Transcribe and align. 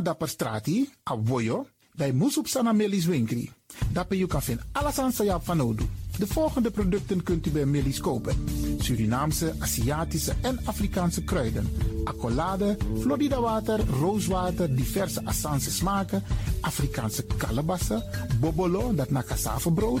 Dapper 0.00 0.28
strati, 0.28 0.92
a 1.10 1.16
voyo, 1.24 1.66
bij 1.94 2.12
Moesop 2.12 2.46
Sana 2.46 2.72
Melis 2.72 3.04
Winkri. 3.04 3.50
Dapper 3.92 4.16
you 4.16 4.28
kan 4.28 4.42
vinden 4.42 4.64
alles 4.72 4.98
aan 4.98 5.12
Sayap 5.12 5.44
van 5.44 5.60
Odu. 5.60 5.84
De 6.18 6.26
volgende 6.26 6.70
producten 6.70 7.22
kunt 7.22 7.46
u 7.46 7.50
bij 7.50 7.66
Melis 7.66 8.00
kopen. 8.00 8.44
Surinaamse, 8.78 9.54
Aziatische 9.58 10.32
en 10.42 10.60
Afrikaanse 10.64 11.24
kruiden. 11.24 11.68
Accolade, 12.04 12.76
Florida 13.00 13.40
water, 13.40 13.80
rooswater, 14.00 14.76
diverse 14.76 15.24
Assange 15.24 15.70
smaken. 15.70 16.22
Afrikaanse 16.60 17.24
kalebassen, 17.36 18.02
bobolo, 18.40 18.94
dat 18.94 19.10
na 19.10 19.22
cassavebrood, 19.22 20.00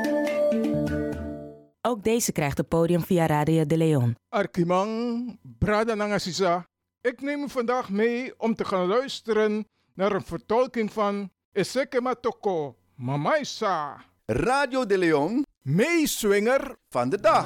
Ook 1.91 2.03
deze 2.03 2.31
krijgt 2.31 2.57
het 2.57 2.67
podium 2.67 3.01
via 3.01 3.25
Radio 3.25 3.65
de 3.65 3.77
Leon. 3.77 4.15
Arkimang, 4.29 5.39
Brada 5.59 5.93
Nangasisa. 5.93 6.65
Ik 7.01 7.21
neem 7.21 7.43
u 7.43 7.49
vandaag 7.49 7.89
mee 7.89 8.33
om 8.37 8.55
te 8.55 8.65
gaan 8.65 8.87
luisteren 8.87 9.67
naar 9.93 10.11
een 10.11 10.23
vertolking 10.23 10.91
van 10.93 11.31
Eseke 11.51 12.01
Matoko, 12.01 12.75
Mamaisa. 12.95 14.03
Radio 14.25 14.85
de 14.85 14.97
Leon, 14.97 15.45
meeswinger 15.61 16.75
van 16.89 17.09
de 17.09 17.19
dag. 17.19 17.45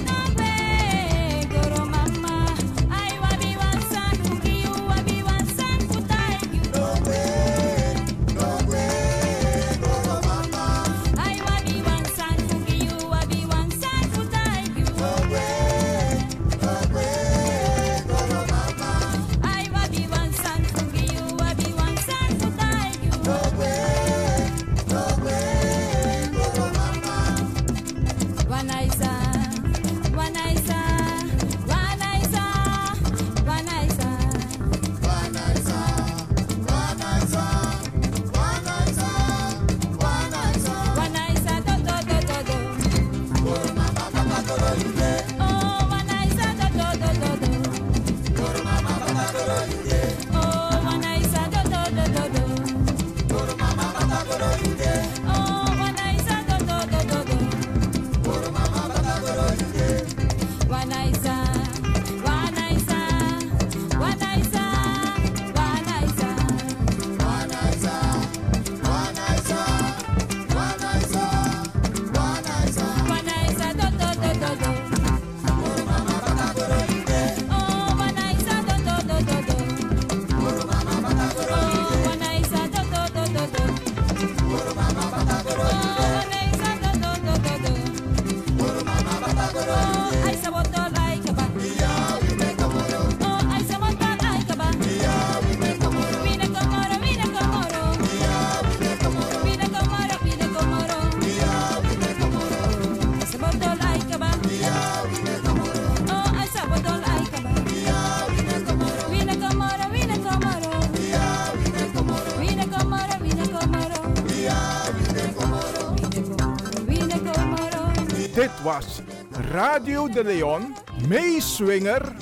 De 120.01 120.23
Leon, 120.23 120.75
meeswinger 121.07 122.15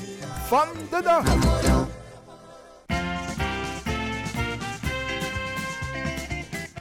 van 0.48 0.68
de 0.90 1.02
dag. 1.04 1.24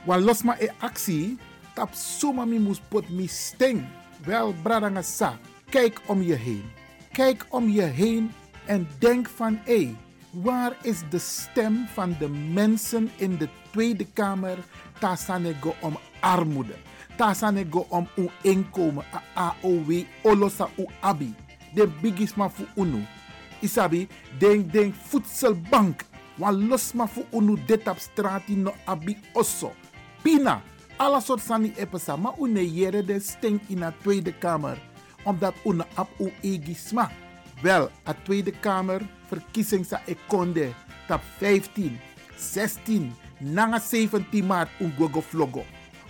Wan 0.05 0.23
los 0.23 0.43
ma 0.43 0.57
e 0.59 0.69
actie, 0.79 1.39
tap 1.75 1.95
suma 1.95 2.45
mi 2.45 2.59
mus 2.59 2.81
pot 2.89 3.09
mi 3.09 3.27
sting. 3.27 3.87
Wel, 4.25 4.55
bradanga 4.63 5.03
sa, 5.03 5.39
kijk 5.71 6.01
om 6.07 6.23
je 6.23 6.35
heen. 6.35 6.65
Kijk 7.13 7.47
om 7.49 7.69
je 7.69 7.83
heen 7.83 8.33
en 8.67 8.89
denk 8.99 9.29
van 9.29 9.59
hé, 9.65 9.97
waar 10.31 10.77
is 10.83 10.99
de 11.11 11.19
stem 11.19 11.87
van 11.95 12.17
de 12.19 12.29
mensen 12.29 13.11
in 13.17 13.37
de 13.37 13.49
Tweede 13.71 14.07
Kamer? 14.13 14.59
Tasanego 14.99 15.75
om 15.81 15.99
armoede. 16.21 16.75
Tasanego 17.19 17.87
om 17.91 18.07
uw 18.17 18.31
inkomen, 18.43 19.05
a 19.13 19.21
AOW, 19.35 20.05
olosa 20.23 20.69
u 20.79 20.87
abi. 21.01 21.35
De 21.75 21.87
bigisma 21.87 22.49
fu 22.49 22.63
unu. 22.77 23.03
Isabi, 23.61 24.09
denk 24.39 24.73
denk 24.73 24.95
voedselbank. 24.95 26.05
Wan 26.39 26.69
los 26.69 26.93
ma 26.95 27.07
fu 27.07 27.25
unu 27.31 27.57
dit 27.67 27.89
op 27.89 27.99
no 28.47 28.73
abi 28.85 29.17
osso. 29.35 29.73
Pina, 30.23 30.63
alle 30.97 31.21
soort 31.21 31.43
sani 31.43 31.73
epesa, 31.77 32.17
maar 32.17 32.35
une 32.39 32.65
jere 32.65 33.05
de 33.05 33.21
stink 33.21 33.63
in 33.69 33.81
de 33.81 33.93
Tweede 34.03 34.33
Kamer. 34.33 34.79
Omdat 35.25 35.55
une 35.65 35.85
ap 35.95 36.09
u 36.19 36.33
egisma. 36.43 37.11
Wel, 37.63 37.91
a 38.07 38.15
Tweede 38.15 38.53
Kamer 38.53 39.03
verkiezing 39.29 39.85
sa 39.85 40.01
ekonde 40.07 40.73
tap 41.09 41.23
15, 41.39 41.99
16, 42.37 43.13
nanga 43.41 43.79
17 43.81 44.43
maart 44.43 44.71
un 44.81 44.93
gogo 44.97 45.21
vlogo. 45.21 45.65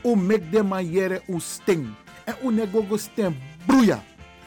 U 0.04 0.16
mek 0.16 0.50
de 0.52 0.62
man 0.62 0.86
jere 0.92 1.22
un 1.28 1.40
sting. 1.40 1.86
En 2.24 2.34
une 2.42 2.66
gogo 2.66 2.96
stem 2.96 3.36
broeia. 3.66 4.02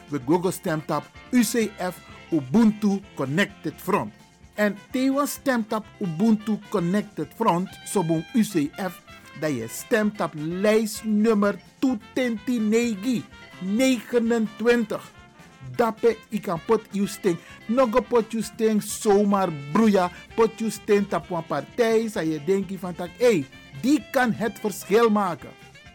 We 0.09 0.19
gogo 0.25 0.51
stem 0.51 0.81
tap 0.85 1.03
UCF 1.31 1.99
Ubuntu 2.31 2.99
Connected 3.15 3.73
Front. 3.77 4.13
En 4.55 4.77
tewa 4.91 5.25
stemt 5.25 5.73
op 5.73 5.85
Ubuntu 5.99 6.59
Connected 6.69 7.27
Front, 7.35 7.69
sobon 7.85 8.25
UCF, 8.33 9.01
dat 9.39 9.55
je 9.55 9.67
stemt 9.69 10.21
op 10.21 10.31
lijstnummer 10.35 11.59
229 11.79 13.23
29. 13.59 15.11
Dape 15.75 16.17
ik 16.29 16.41
kan 16.41 16.59
pot 16.65 16.81
you 16.91 17.07
sting. 17.07 17.37
Nogo 17.65 18.01
pot 18.01 18.31
you 18.31 18.43
sting 18.43 18.83
zomaar 18.83 19.49
broeia. 19.71 20.11
Pot 20.35 20.59
you 20.59 20.71
sting 20.71 21.07
tap 21.07 21.29
een 21.29 21.45
partij. 21.45 22.09
Zou 22.09 22.25
je 22.29 22.43
denken 22.43 22.79
van 22.79 22.95
tak, 22.95 23.09
hey, 23.17 23.45
die 23.81 24.03
kan 24.11 24.33
het 24.33 24.59
verschil 24.59 25.09
maken. 25.09 25.49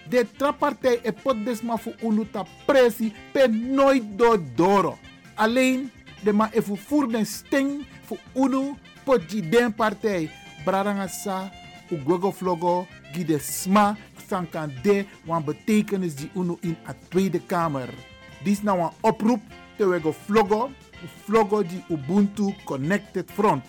De 0.09 0.26
trappartij 0.37 0.99
e 1.02 1.12
pot 1.12 1.45
desma 1.45 1.76
voor 1.76 1.95
unuta 2.02 2.45
pressie 2.64 3.12
per 3.33 3.50
nooit 3.50 4.02
door 4.16 4.38
doro. 4.55 4.99
Alleen 5.35 5.90
de 6.23 6.33
ma 6.33 6.52
even 6.52 6.76
voor 6.76 7.09
den 7.09 7.26
sting 7.26 7.87
voor 8.05 8.19
unu 8.35 8.75
pot 9.05 9.31
die 9.31 9.49
den 9.49 9.75
partij. 9.75 10.31
Brarangasa, 10.64 11.50
u 11.90 12.00
gogo 12.07 12.33
vlogo, 12.33 12.87
gide 13.12 13.38
sma, 13.38 13.97
san 14.28 14.49
kan 14.49 14.73
de 14.83 15.05
wan 15.25 15.45
betekenis 15.45 16.14
die 16.14 16.31
unu 16.35 16.57
in 16.61 16.76
a 16.88 16.95
Tweede 17.09 17.40
Kamer. 17.40 17.88
Dit 18.43 18.52
is 18.52 18.62
nou 18.62 18.81
een 18.81 18.90
oproep 19.00 19.40
te 19.76 19.88
wego 19.88 20.12
vlogo, 20.12 20.71
vlogo 21.25 21.62
die 21.62 21.85
Ubuntu 21.88 22.55
Connected 22.64 23.31
Front. 23.31 23.64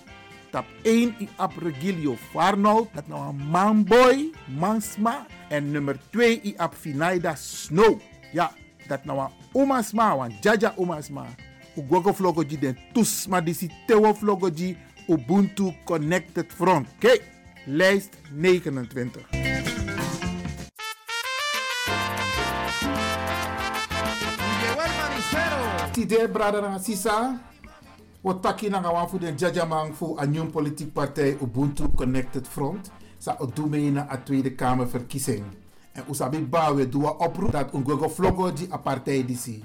Tap 0.57 0.65
1 0.89 1.19
i 1.21 1.27
ap 1.37 1.53
Regilio 1.61 2.15
Farnold, 2.31 2.87
dat 2.97 3.05
nou 3.11 3.19
een 3.27 3.41
manboy, 3.53 4.31
mansma. 4.57 5.19
En 5.53 5.67
nummer 5.69 5.99
2 6.09 6.39
i 6.49 6.53
ap 6.57 6.73
Finaida 6.73 7.35
Snow. 7.37 7.99
Ja, 8.33 8.47
dat 8.87 9.05
nou 9.05 9.19
een 9.21 9.35
omasma, 9.53 10.15
wan 10.17 10.33
jaja 10.41 10.73
omasma. 10.81 11.27
U 11.77 11.83
gogo 11.89 12.13
vlogo 12.17 12.41
die 12.41 12.57
den 12.57 12.77
tusma 12.95 13.37
disi 13.41 13.69
tewo 13.85 14.15
vlogo 14.17 14.49
die 14.49 14.73
Ubuntu 15.05 15.75
Connected 15.85 16.49
Front. 16.49 16.89
Kijk, 16.97 17.21
lijst 17.65 18.17
29. 18.33 19.21
Tide 25.93 26.29
brada 26.33 26.61
na 26.61 26.79
sisa. 26.79 27.37
Wat 28.21 28.41
taki 28.41 28.69
na 28.69 28.81
gawan 28.81 29.09
voor 29.09 29.19
de 29.19 29.33
jajamang 29.35 29.95
voor 29.95 30.21
een 30.21 30.29
nieuwe 30.29 30.47
politieke 30.49 30.91
partij 30.91 31.37
Ubuntu 31.41 31.85
Connected 31.95 32.47
Front. 32.47 32.91
Sa 33.17 33.35
odume 33.39 33.81
in 33.81 33.97
a 33.97 34.17
Tweede 34.23 34.51
Kamer 34.55 34.89
verkiezing. 34.89 35.43
En 35.91 36.03
usabi 36.09 36.45
bawe 36.45 36.89
doa 36.89 37.09
oproep 37.09 37.51
dat 37.51 37.73
un 37.73 37.83
gogo 37.85 38.09
vlogo 38.09 38.53
di 38.53 38.67
a 38.71 38.77
partij 38.77 39.25
disi. 39.25 39.63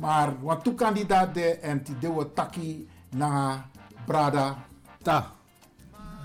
Maar 0.00 0.34
wat 0.40 0.64
toe 0.64 0.74
kandidaat 0.74 1.34
de 1.34 1.58
en 1.58 1.82
ti 1.82 1.94
de 2.00 2.12
wat 2.12 2.34
taki 2.34 2.88
na 3.10 3.66
brada. 4.06 4.64
Ta. 5.02 5.32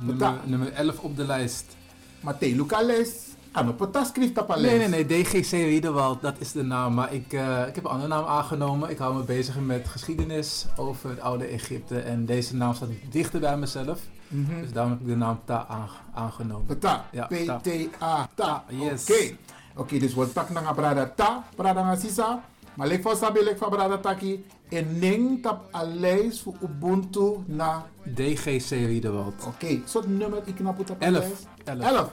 Nummer, 0.01 0.39
nummer 0.45 0.73
11 0.73 0.99
op 0.99 1.15
de 1.15 1.25
lijst. 1.25 1.75
Matei 2.21 2.55
Lucales. 2.55 3.30
Ano 3.51 3.75
schrift 4.13 4.37
op 4.37 4.55
Nee, 4.55 4.77
nee, 4.77 4.87
nee. 4.87 5.05
DGC 5.05 5.51
Riedewald, 5.51 6.21
dat 6.21 6.35
is 6.39 6.51
de 6.51 6.63
naam. 6.63 6.93
Maar 6.93 7.13
ik, 7.13 7.33
uh, 7.33 7.67
ik 7.67 7.75
heb 7.75 7.83
een 7.83 7.89
andere 7.89 8.09
naam 8.09 8.25
aangenomen. 8.25 8.89
Ik 8.89 8.97
hou 8.97 9.15
me 9.15 9.23
bezig 9.23 9.59
met 9.59 9.87
geschiedenis 9.87 10.65
over 10.77 11.09
het 11.09 11.19
oude 11.19 11.45
Egypte. 11.45 11.99
En 11.99 12.25
deze 12.25 12.55
naam 12.55 12.73
staat 12.73 12.89
dichter 13.09 13.39
bij 13.39 13.57
mezelf. 13.57 13.99
Mm 14.27 14.45
-hmm. 14.45 14.61
Dus 14.61 14.71
daarom 14.71 14.91
heb 14.91 15.01
ik 15.01 15.07
de 15.07 15.15
naam 15.15 15.39
Ta 15.45 15.87
aangenomen. 16.13 16.79
Ta. 16.79 17.05
Ja, 17.11 17.25
P-T-A. 17.25 18.27
Ta, 18.33 18.63
yes. 18.67 19.01
Oké. 19.01 19.11
Okay. 19.11 19.37
Oké, 19.71 19.81
okay, 19.81 19.99
dus 19.99 20.13
wat 20.13 20.33
tak 20.33 20.49
na 20.49 20.73
brada 20.73 21.11
Ta, 21.15 21.43
brada 21.55 21.83
na 21.83 21.95
sisa. 21.95 22.43
Maar 22.73 22.87
lek 22.87 23.01
voor 23.01 23.15
sabi, 23.15 23.43
lek 23.43 23.57
voor 23.57 23.69
brada 23.69 23.97
taki. 23.97 24.45
En 24.69 24.99
ning 24.99 25.41
tap 25.41 25.67
aleis 25.71 26.41
voor 26.41 26.53
Ubuntu 26.63 27.37
na... 27.45 27.85
DGC 28.03 28.69
Riedewald. 28.69 29.33
Oké, 29.39 29.47
okay. 29.47 29.81
soort 29.85 30.07
nummer 30.07 30.41
ik 30.45 30.55
knap 30.55 30.79
op 30.79 30.95
11. 30.99 31.45
11. 31.63 32.09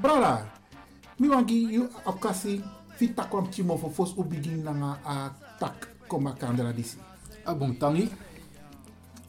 Brada, 0.00 0.46
mi 1.18 1.28
wangi 1.28 1.72
yu 1.74 1.88
okasi 2.04 2.62
fi 2.96 3.14
takwam 3.14 3.50
chimo 3.50 3.76
fo 3.78 4.04
ubigin 4.16 4.62
nanga 4.64 4.98
a 5.04 5.32
tak 5.58 5.88
koma 6.08 6.32
kandra 6.32 6.72
disi. 6.72 6.98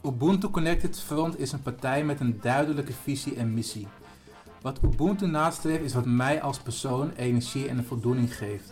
Ubuntu 0.04 0.50
Connected 0.52 1.00
Front 1.00 1.40
is 1.40 1.52
een 1.52 1.62
partij 1.62 2.04
met 2.04 2.20
een 2.20 2.40
duidelijke 2.42 2.94
visie 2.94 3.36
en 3.36 3.54
missie. 3.54 3.88
Wat 4.62 4.80
Ubuntu 4.84 5.28
nastreeft 5.28 5.84
is 5.84 5.94
wat 5.94 6.06
mij 6.06 6.42
als 6.42 6.60
persoon 6.60 7.12
energie 7.16 7.68
en 7.68 7.86
voldoening 7.86 8.36
geeft. 8.36 8.72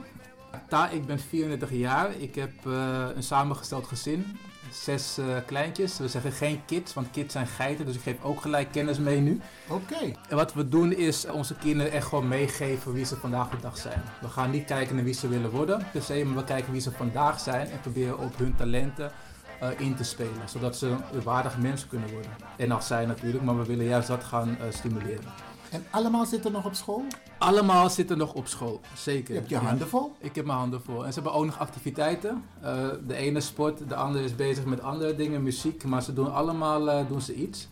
Ta, 0.69 0.89
ik 0.89 1.07
ben 1.07 1.19
34 1.19 1.73
jaar. 1.73 2.11
Ik 2.19 2.35
heb 2.35 2.53
uh, 2.67 3.07
een 3.15 3.23
samengesteld 3.23 3.87
gezin. 3.87 4.39
Zes 4.73 5.19
eh, 5.19 5.27
kleintjes. 5.47 5.99
We 5.99 6.09
zeggen 6.09 6.33
geen 6.33 6.61
kids, 6.67 6.95
want 6.95 7.11
kids 7.11 7.33
zijn 7.33 7.47
geiten. 7.47 7.87
Dus 7.87 7.95
ik 7.95 8.03
geef 8.03 8.17
ook 8.23 8.41
gelijk 8.41 8.73
kennis 8.73 8.99
mee 8.99 9.21
nu. 9.21 9.41
Oké. 9.69 10.13
En 10.29 10.37
wat 10.37 10.55
we 10.55 10.69
doen 10.69 10.93
is 10.93 11.27
onze 11.27 11.55
kinderen 11.55 11.93
echt 11.93 12.07
gewoon 12.07 12.29
meegeven 12.29 12.93
wie 12.93 13.05
ze 13.05 13.17
vandaag 13.17 13.51
de 13.51 13.61
dag 13.61 13.77
zijn. 13.77 14.03
We 14.21 14.29
gaan 14.29 14.51
niet 14.51 14.65
kijken 14.65 14.95
naar 14.95 15.05
wie 15.05 15.15
ze 15.15 15.29
willen 15.29 15.51
worden 15.51 15.87
per 15.93 16.03
se, 16.03 16.25
maar 16.25 16.37
we 16.37 16.45
kijken 16.45 16.73
wie 16.73 16.81
ze 16.81 16.91
vandaag 16.91 17.41
zijn 17.41 17.71
en 17.71 17.81
proberen 17.81 18.19
op 18.19 18.39
hun 18.39 18.57
talenten 18.57 19.13
eh, 19.61 19.69
in 19.77 19.95
te 19.95 20.05
spelen. 20.05 20.49
Zodat 20.49 20.77
ze 20.77 20.87
een 21.13 21.23
waardig 21.23 21.59
mens 21.59 21.87
kunnen 21.87 22.11
worden. 22.11 22.31
En 22.57 22.71
als 22.71 22.87
zij 22.87 23.07
natuurlijk, 23.07 23.45
maar 23.45 23.59
we 23.59 23.65
willen 23.65 23.85
juist 23.85 24.09
dat 24.09 24.25
gaan 24.25 24.59
eh, 24.59 24.67
stimuleren. 24.71 25.25
En 25.71 25.85
allemaal 25.91 26.27
zitten 26.27 26.53
nog 26.53 26.65
op 26.65 26.75
school? 26.75 27.05
Allemaal 27.39 27.91
zitten 27.91 28.19
nog 28.19 28.33
op 28.35 28.47
school, 28.47 28.81
zeker. 28.95 29.35
Je 29.35 29.39
hebt 29.39 29.51
je 29.51 29.57
handen 29.57 29.89
vol? 29.89 30.17
Ik 30.19 30.35
heb 30.35 30.45
mijn 30.45 30.59
handen 30.59 30.83
vol. 30.83 31.05
En 31.05 31.13
ze 31.13 31.21
hebben 31.21 31.39
ook 31.39 31.45
nog 31.45 31.59
activiteiten. 31.59 32.45
Eh, 32.61 32.89
de 33.07 33.15
ene 33.15 33.41
sport, 33.41 33.89
de 33.89 33.95
andere 33.95 34.25
is 34.25 34.37
bezig 34.37 34.65
met 34.65 34.81
andere 34.81 35.15
dingen, 35.15 35.43
muziek. 35.43 35.85
Maar 35.85 36.03
ze 36.03 36.13
doen 36.13 36.33
allemaal 36.33 36.91
eh, 36.91 37.09
doen 37.09 37.21
ze 37.21 37.35
iets. 37.35 37.69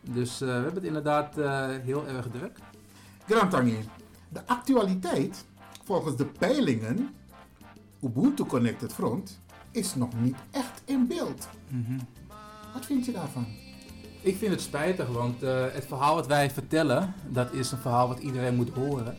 Dus 0.00 0.40
eh, 0.40 0.48
we 0.48 0.54
hebben 0.54 0.74
het 0.74 0.84
inderdaad 0.84 1.34
heel 1.82 2.06
erg 2.06 2.26
druk. 2.32 2.58
Grantangi, 3.26 3.88
de 4.28 4.46
actualiteit, 4.46 5.44
volgens 5.84 6.16
de 6.16 6.26
peilingen, 6.26 7.14
Ubuntu 8.02 8.44
Connected 8.44 8.92
Front, 8.92 9.40
is 9.70 9.94
nog 9.94 10.08
niet 10.20 10.36
echt 10.50 10.82
in 10.84 11.06
beeld. 11.06 11.48
Wat 12.72 12.86
vind 12.86 13.04
je 13.04 13.12
daarvan? 13.12 13.46
Ik 14.24 14.36
vind 14.36 14.52
het 14.52 14.60
spijtig, 14.60 15.08
want 15.08 15.42
eh, 15.42 15.64
het 15.72 15.84
verhaal 15.86 16.14
wat 16.14 16.26
wij 16.26 16.50
vertellen, 16.50 17.14
dat 17.28 17.52
is 17.52 17.72
een 17.72 17.78
verhaal 17.78 18.08
wat 18.08 18.18
iedereen 18.18 18.54
moet 18.54 18.70
horen. 18.70 19.16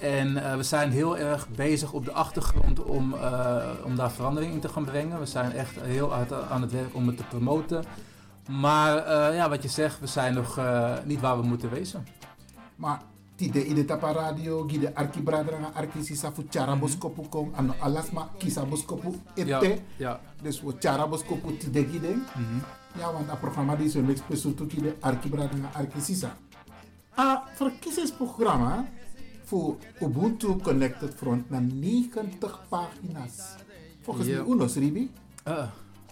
En 0.00 0.44
eh, 0.44 0.56
we 0.56 0.62
zijn 0.62 0.90
heel 0.90 1.18
erg 1.18 1.48
bezig 1.48 1.92
op 1.92 2.04
de 2.04 2.12
achtergrond 2.12 2.82
om, 2.82 3.14
eh, 3.14 3.68
om 3.84 3.96
daar 3.96 4.10
verandering 4.10 4.52
in 4.52 4.60
te 4.60 4.68
gaan 4.68 4.84
brengen. 4.84 5.18
We 5.18 5.26
zijn 5.26 5.52
echt 5.52 5.80
heel 5.80 6.12
hard 6.12 6.32
aan 6.32 6.62
het 6.62 6.72
werk 6.72 6.94
om 6.94 7.06
het 7.06 7.16
te 7.16 7.24
promoten. 7.24 7.84
Maar 8.48 8.94
ja, 9.34 9.48
wat 9.48 9.62
je 9.62 9.68
zegt, 9.68 10.00
we 10.00 10.06
zijn 10.06 10.34
nog 10.34 10.60
niet 11.04 11.20
waar 11.20 11.40
we 11.40 11.46
moeten 11.46 11.70
wezen. 11.70 12.06
Maar 12.76 13.00
tide 13.34 13.66
ide 13.66 13.84
tapa 13.84 14.12
radio, 14.12 14.64
gide 14.68 14.94
arki 14.94 15.22
bradrang 15.22 15.74
arki 15.74 16.04
sisa 16.04 16.32
fu 16.32 16.46
chara 16.50 16.76
boskopu 16.76 17.28
kom, 17.28 17.52
ano 17.54 17.74
alasma 17.80 18.28
kisa 18.38 18.64
boskopu 18.64 19.20
ete. 19.34 19.48
Ja, 19.48 19.60
ja. 19.96 20.20
Dus 20.42 20.62
we 20.62 20.74
chara 20.78 21.08
boskopu 21.08 21.56
tide 21.56 21.84
gide. 21.84 22.14
Ja, 22.98 23.12
want 23.12 23.26
dat 23.26 23.40
programma 23.40 23.76
die 23.76 23.88
zo 23.88 24.00
niks 24.00 24.20
bezoekt 24.26 24.72
gide 24.72 24.94
arki 25.00 25.28
bradrang 25.28 25.64
arki 25.72 26.00
sisa. 26.00 26.36
A 27.18 27.42
verkiezingsprogramma 27.54 28.88
voor 29.44 29.76
Ubuntu 30.00 30.56
Connected 30.56 31.14
Front 31.14 31.50
naar 31.50 31.62
90 31.62 32.60
pagina's. 32.68 33.54
Volgens 34.02 34.26
mij 34.26 34.44
UNOS, 34.46 34.74
Ribi. 34.74 35.10
Uh, 35.48 35.58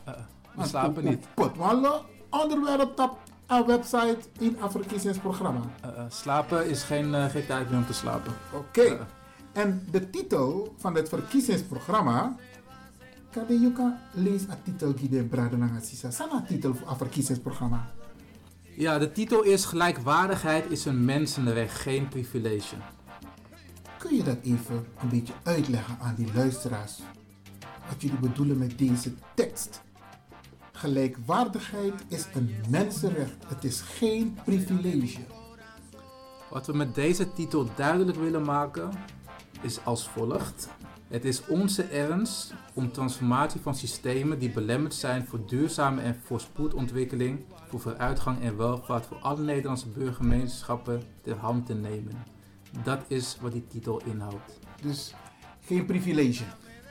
uh, 0.08 0.14
we 0.56 0.66
slapen 0.66 1.04
niet. 1.04 1.26
Pot, 1.34 1.56
maar 1.56 1.68
alle 1.68 2.02
onderwerp 2.30 2.98
op 2.98 3.18
een 3.46 3.66
website 3.66 4.18
in 4.38 4.56
een 4.60 4.70
verkiezingsprogramma. 4.70 5.60
Uh, 5.84 5.90
slapen 6.08 6.68
is 6.68 6.82
geen, 6.82 7.30
geen 7.30 7.46
tijd 7.46 7.70
meer 7.70 7.78
om 7.78 7.86
te 7.86 7.92
slapen. 7.92 8.32
Oké. 8.52 9.06
En 9.52 9.86
de 9.90 10.10
titel 10.10 10.74
van 10.78 10.94
het 10.94 11.08
verkiezingsprogramma. 11.08 12.36
Kan 13.34 13.60
je 13.60 13.72
kan 13.72 13.94
lezen 14.12 14.48
de 14.48 14.56
titel 14.62 14.94
die 14.94 15.08
de 15.08 15.24
Bradenanga 15.24 15.80
Sisa. 15.80 16.10
Sana 16.10 16.44
titel 16.48 16.74
voor 16.74 16.88
het 16.88 16.96
verkiezingsprogramma. 16.96 17.90
Ja, 18.76 18.98
de 18.98 19.12
titel 19.12 19.42
is 19.42 19.64
Gelijkwaardigheid 19.64 20.70
is 20.70 20.84
een 20.84 21.04
mensenrecht, 21.04 21.80
geen 21.80 22.08
privilege. 22.08 22.76
Kun 23.98 24.16
je 24.16 24.22
dat 24.22 24.36
even 24.42 24.86
een 25.00 25.08
beetje 25.08 25.32
uitleggen 25.42 25.98
aan 26.00 26.14
die 26.14 26.28
luisteraars? 26.34 26.98
Wat 27.88 28.02
jullie 28.02 28.18
bedoelen 28.18 28.58
met 28.58 28.78
deze 28.78 29.12
tekst? 29.34 29.82
Gelijkwaardigheid 30.72 32.04
is 32.08 32.26
een 32.34 32.54
mensenrecht. 32.68 33.36
Het 33.46 33.64
is 33.64 33.80
geen 33.80 34.38
privilege. 34.44 35.20
Wat 36.50 36.66
we 36.66 36.72
met 36.72 36.94
deze 36.94 37.32
titel 37.32 37.68
duidelijk 37.76 38.18
willen 38.18 38.44
maken 38.44 38.90
is 39.62 39.84
als 39.84 40.08
volgt. 40.08 40.68
Het 41.14 41.24
is 41.24 41.46
onze 41.46 41.82
ernst 41.82 42.54
om 42.72 42.92
transformatie 42.92 43.60
van 43.60 43.74
systemen 43.74 44.38
die 44.38 44.50
belemmerd 44.50 44.94
zijn 44.94 45.26
voor 45.26 45.46
duurzame 45.46 46.00
en 46.00 46.20
voorspoed 46.24 46.74
ontwikkeling, 46.74 47.44
voor 47.68 47.80
vooruitgang 47.80 48.42
en 48.42 48.56
welvaart 48.56 49.06
voor 49.06 49.16
alle 49.16 49.42
Nederlandse 49.42 49.88
burgergemeenschappen 49.88 51.02
ter 51.22 51.36
hand 51.36 51.66
te 51.66 51.74
nemen. 51.74 52.24
Dat 52.82 53.00
is 53.06 53.36
wat 53.40 53.52
die 53.52 53.66
titel 53.66 54.02
inhoudt. 54.04 54.58
Dus 54.82 55.14
geen 55.60 55.86
privilege. 55.86 56.44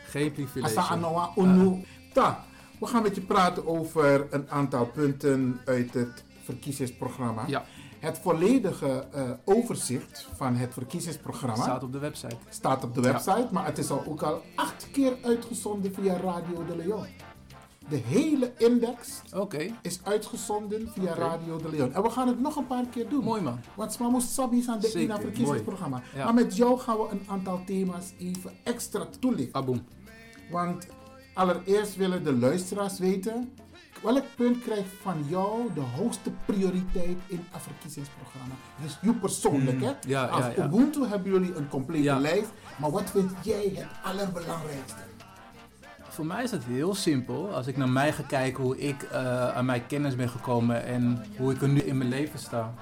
Geen 0.07 0.31
privilege. 0.31 0.79
Asa 0.79 1.31
unu. 1.38 1.86
Ta, 2.13 2.45
we 2.79 2.86
gaan 2.86 3.03
met 3.03 3.15
je 3.15 3.21
praten 3.21 3.67
over 3.67 4.27
een 4.29 4.49
aantal 4.49 4.86
punten 4.86 5.62
uit 5.65 5.93
het 5.93 6.23
verkiezingsprogramma. 6.43 7.43
Ja. 7.47 7.65
Het 8.03 8.17
volledige 8.17 9.05
eh, 9.11 9.31
overzicht 9.45 10.27
van 10.35 10.55
het 10.55 10.73
verkiezingsprogramma 10.73 11.63
Staat 11.63 11.83
op 11.83 11.91
de 11.91 11.99
website. 11.99 12.35
staat 12.49 12.83
op 12.83 12.93
de 12.93 13.01
website, 13.01 13.47
maar 13.51 13.65
het 13.65 13.77
is 13.77 13.89
al 13.89 14.03
ook 14.07 14.21
al 14.21 14.41
acht 14.55 14.91
keer 14.91 15.13
uitgezonden 15.21 15.93
via 15.93 16.17
Radio 16.17 16.65
de 16.65 16.75
Leon. 16.75 17.05
De 17.89 17.95
hele 17.95 18.51
index 18.57 19.21
is 19.81 19.99
uitgezonden 20.03 20.89
via. 20.93 21.13
Radio 21.13 21.57
de 21.57 21.69
Leon. 21.69 21.93
En 21.93 22.01
we 22.01 22.09
gaan 22.09 22.27
het 22.27 22.39
nog 22.39 22.55
een 22.55 22.67
paar 22.67 22.85
keer 22.85 23.09
doen. 23.09 23.23
Mooi 23.23 23.41
man. 23.41 23.59
Want 23.75 23.93
Smamo 23.93 24.19
Sabi 24.19 24.57
is 24.57 24.67
aan 24.67 24.79
de 24.79 24.87
Zeker, 24.87 25.19
verkiezingsprogramma. 25.19 26.01
Ja. 26.15 26.23
Maar 26.23 26.33
met 26.33 26.55
jou 26.55 26.79
gaan 26.79 26.97
we 26.97 27.07
een 27.11 27.23
aantal 27.27 27.61
thema's 27.65 28.13
even 28.19 28.51
extra 28.63 29.07
toelichten. 29.19 29.61
Aboom. 29.61 29.81
Want 30.51 30.87
allereerst 31.33 31.95
willen 31.95 32.23
de 32.23 32.33
luisteraars 32.33 32.99
weten... 32.99 33.53
Welk 34.01 34.23
punt 34.36 34.63
krijgt 34.63 34.89
van 35.01 35.25
jou 35.27 35.73
de 35.73 35.82
hoogste 35.82 36.32
prioriteit 36.45 37.17
in 37.27 37.45
het 37.51 37.62
verkiezingsprogramma? 37.62 38.53
Dus 38.82 38.97
je 39.01 39.13
persoonlijk, 39.13 39.77
Mm, 39.77 39.84
hè? 39.84 39.91
ja, 40.08 40.25
Als 40.25 40.45
ja, 40.45 40.51
ja. 40.56 40.65
Ubuntu 40.65 41.06
hebben 41.06 41.32
jullie 41.32 41.56
een 41.56 41.67
complete 41.69 42.15
lijst. 42.19 42.49
Maar 42.77 42.91
wat 42.91 43.10
vind 43.12 43.32
jij 43.43 43.71
het 43.75 43.88
allerbelangrijkste? 44.03 45.01
Voor 46.10 46.25
mij 46.25 46.43
is 46.43 46.51
het 46.51 46.63
heel 46.63 46.95
simpel. 46.95 47.53
Als 47.53 47.67
ik 47.67 47.77
naar 47.77 47.89
mij 47.89 48.13
ga 48.13 48.23
kijken 48.23 48.63
hoe 48.63 48.77
ik 48.77 49.03
eh, 49.03 49.47
aan 49.49 49.65
mijn 49.65 49.86
kennis 49.88 50.15
ben 50.15 50.29
gekomen 50.29 50.84
en 50.86 51.25
hoe 51.38 51.51
ik 51.53 51.62
er 51.62 51.69
nu 51.69 51.79
in 51.79 51.97
mijn 51.97 52.10
leven 52.10 52.39
sta. 52.39 52.73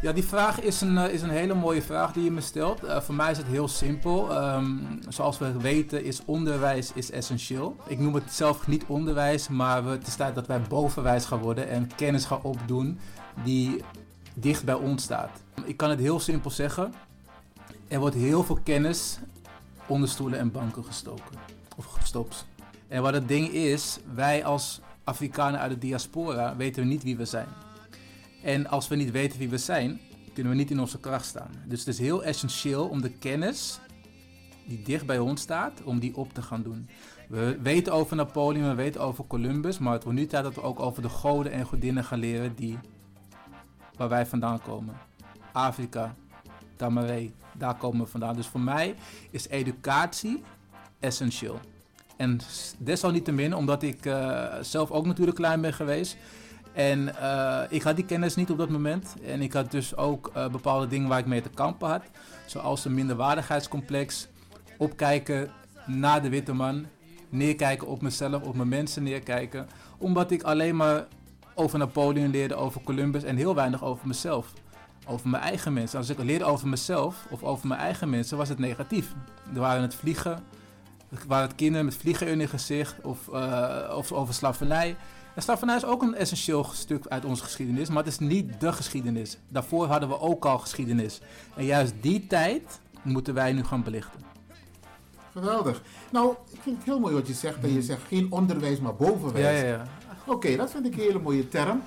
Ja, 0.00 0.12
die 0.12 0.24
vraag 0.24 0.60
is 0.60 0.80
een, 0.80 0.98
eh, 0.98 1.12
is 1.12 1.22
een 1.22 1.30
hele 1.30 1.54
mooie 1.54 1.82
vraag 1.82 2.12
die 2.12 2.24
je 2.24 2.30
me 2.30 2.40
stelt. 2.40 2.84
Eh, 2.84 3.00
voor 3.00 3.14
mij 3.14 3.30
is 3.30 3.36
het 3.36 3.46
heel 3.46 3.68
simpel. 3.68 4.34
Ehm, 4.34 4.66
zoals 5.08 5.38
we 5.38 5.58
weten 5.58 6.04
is 6.04 6.22
onderwijs 6.24 6.92
is 6.92 7.10
essentieel. 7.10 7.76
Ik 7.86 7.98
noem 7.98 8.14
het 8.14 8.32
zelf 8.32 8.66
niet 8.66 8.84
onderwijs, 8.86 9.48
maar 9.48 9.84
het 9.84 10.06
is 10.06 10.16
dat 10.16 10.46
wij 10.46 10.60
bovenwijs 10.60 11.24
gaan 11.24 11.38
worden 11.38 11.68
en 11.68 11.94
kennis 11.96 12.24
gaan 12.24 12.42
opdoen 12.42 12.98
die 13.44 13.82
dicht 14.34 14.64
bij 14.64 14.74
ons 14.74 15.02
staat. 15.02 15.30
Ik 15.64 15.76
kan 15.76 15.90
het 15.90 15.98
heel 15.98 16.20
simpel 16.20 16.50
zeggen. 16.50 16.92
Er 17.88 17.98
wordt 17.98 18.14
heel 18.14 18.44
veel 18.44 18.58
kennis 18.62 19.18
onder 19.86 20.08
stoelen 20.08 20.38
en 20.38 20.50
banken 20.50 20.84
gestoken. 20.84 21.38
Of 21.76 21.84
gestopt. 21.84 22.46
En 22.88 23.02
wat 23.02 23.14
het 23.14 23.28
ding 23.28 23.48
is, 23.48 23.98
wij 24.14 24.44
als 24.44 24.80
Afrikanen 25.04 25.60
uit 25.60 25.70
de 25.70 25.78
diaspora 25.78 26.56
weten 26.56 26.88
niet 26.88 27.02
wie 27.02 27.16
we 27.16 27.24
zijn. 27.24 27.48
En 28.46 28.66
als 28.66 28.88
we 28.88 28.96
niet 28.96 29.10
weten 29.10 29.38
wie 29.38 29.48
we 29.48 29.58
zijn, 29.58 30.00
kunnen 30.34 30.52
we 30.52 30.58
niet 30.58 30.70
in 30.70 30.80
onze 30.80 31.00
kracht 31.00 31.26
staan. 31.26 31.50
Dus 31.64 31.78
het 31.78 31.88
is 31.88 31.98
heel 31.98 32.24
essentieel 32.24 32.88
om 32.88 33.02
de 33.02 33.10
kennis 33.10 33.80
die 34.66 34.82
dicht 34.82 35.06
bij 35.06 35.18
ons 35.18 35.40
staat, 35.40 35.82
om 35.82 35.98
die 35.98 36.16
op 36.16 36.32
te 36.32 36.42
gaan 36.42 36.62
doen. 36.62 36.88
We 37.28 37.58
weten 37.62 37.92
over 37.92 38.16
Napoleon, 38.16 38.68
we 38.68 38.74
weten 38.74 39.00
over 39.00 39.26
Columbus, 39.26 39.78
maar 39.78 39.92
het 39.92 40.04
wordt 40.04 40.18
nu 40.18 40.26
tijd 40.26 40.44
dat 40.44 40.54
we 40.54 40.62
ook 40.62 40.80
over 40.80 41.02
de 41.02 41.08
goden 41.08 41.52
en 41.52 41.66
godinnen 41.66 42.04
gaan 42.04 42.18
leren 42.18 42.54
die, 42.54 42.78
waar 43.96 44.08
wij 44.08 44.26
vandaan 44.26 44.62
komen. 44.62 44.96
Afrika, 45.52 46.14
Tamaré, 46.76 47.30
daar 47.58 47.76
komen 47.76 48.04
we 48.04 48.10
vandaan. 48.10 48.36
Dus 48.36 48.46
voor 48.46 48.60
mij 48.60 48.94
is 49.30 49.48
educatie 49.48 50.42
essentieel. 51.00 51.60
En 52.16 52.40
desalniettemin, 52.78 53.54
omdat 53.54 53.82
ik 53.82 54.06
eh, 54.06 54.54
zelf 54.60 54.90
ook 54.90 55.06
natuurlijk 55.06 55.36
klein 55.36 55.60
ben 55.60 55.72
geweest. 55.72 56.16
En 56.76 57.16
eh, 57.16 57.62
ik 57.68 57.82
had 57.82 57.96
die 57.96 58.04
kennis 58.04 58.34
niet 58.34 58.50
op 58.50 58.58
dat 58.58 58.68
moment. 58.68 59.14
En 59.24 59.42
ik 59.42 59.52
had 59.52 59.70
dus 59.70 59.96
ook 59.96 60.30
eh, 60.34 60.48
bepaalde 60.48 60.86
dingen 60.86 61.08
waar 61.08 61.18
ik 61.18 61.26
mee 61.26 61.42
te 61.42 61.48
kampen 61.48 61.88
had. 61.88 62.02
Zoals 62.46 62.84
een 62.84 62.94
minderwaardigheidscomplex. 62.94 64.28
Opkijken 64.78 65.50
naar 65.86 66.22
de 66.22 66.28
witte 66.28 66.52
man. 66.52 66.86
Neerkijken 67.28 67.86
op 67.86 68.02
mezelf, 68.02 68.42
op 68.42 68.56
mijn 68.56 68.68
mensen 68.68 69.02
neerkijken. 69.02 69.68
Omdat 69.98 70.30
ik 70.30 70.42
alleen 70.42 70.76
maar 70.76 71.06
over 71.54 71.78
Napoleon 71.78 72.30
leerde, 72.30 72.54
over 72.54 72.80
Columbus 72.80 73.22
en 73.22 73.36
heel 73.36 73.54
weinig 73.54 73.84
over 73.84 74.06
mezelf. 74.06 74.52
Over 75.06 75.28
mijn 75.28 75.42
eigen 75.42 75.72
mensen. 75.72 75.98
Als 75.98 76.08
ik 76.08 76.18
leerde 76.18 76.44
over 76.44 76.68
mezelf 76.68 77.26
of 77.30 77.42
over 77.42 77.68
mijn 77.68 77.80
eigen 77.80 78.10
mensen, 78.10 78.36
was 78.36 78.48
het 78.48 78.58
negatief. 78.58 79.14
Er 79.54 79.60
waren 79.60 79.82
het 79.82 79.94
vliegen, 79.94 80.44
er 81.10 81.18
waren 81.26 81.46
het 81.46 81.56
kinderen 81.56 81.84
met 81.84 81.96
vliegen 81.96 82.26
in 82.26 82.38
hun 82.38 82.48
gezicht 82.48 83.00
of, 83.02 83.28
eh, 83.28 83.94
of 83.96 84.12
over 84.12 84.34
slavernij. 84.34 84.96
En 85.36 85.42
slavernij 85.42 85.76
is 85.76 85.84
ook 85.84 86.02
een 86.02 86.14
essentieel 86.14 86.64
stuk 86.72 87.06
uit 87.06 87.24
onze 87.24 87.42
geschiedenis, 87.42 87.88
maar 87.88 88.04
het 88.04 88.12
is 88.12 88.18
niet 88.18 88.60
de 88.60 88.72
geschiedenis. 88.72 89.38
Daarvoor 89.48 89.86
hadden 89.86 90.08
we 90.08 90.20
ook 90.20 90.44
al 90.44 90.58
geschiedenis. 90.58 91.20
En 91.56 91.64
juist 91.64 91.92
die 92.00 92.26
tijd 92.26 92.80
moeten 93.02 93.34
wij 93.34 93.52
nu 93.52 93.64
gaan 93.64 93.82
belichten. 93.82 94.20
Geweldig. 95.32 95.82
Nou, 96.10 96.34
ik 96.52 96.60
vind 96.62 96.76
het 96.76 96.84
heel 96.84 97.00
mooi 97.00 97.14
wat 97.14 97.26
je 97.26 97.32
zegt. 97.34 97.62
Dat 97.62 97.72
je 97.72 97.82
zegt 97.82 98.02
geen 98.08 98.32
onderwijs, 98.32 98.80
maar 98.80 98.94
bovenwijs. 98.94 99.60
Ja, 99.60 99.66
ja, 99.66 99.74
ja. 99.74 99.86
Oké, 100.26 100.56
dat 100.56 100.70
vind 100.70 100.86
ik 100.86 100.92
een 100.94 101.00
hele 101.00 101.18
mooie 101.18 101.48
term. 101.48 101.82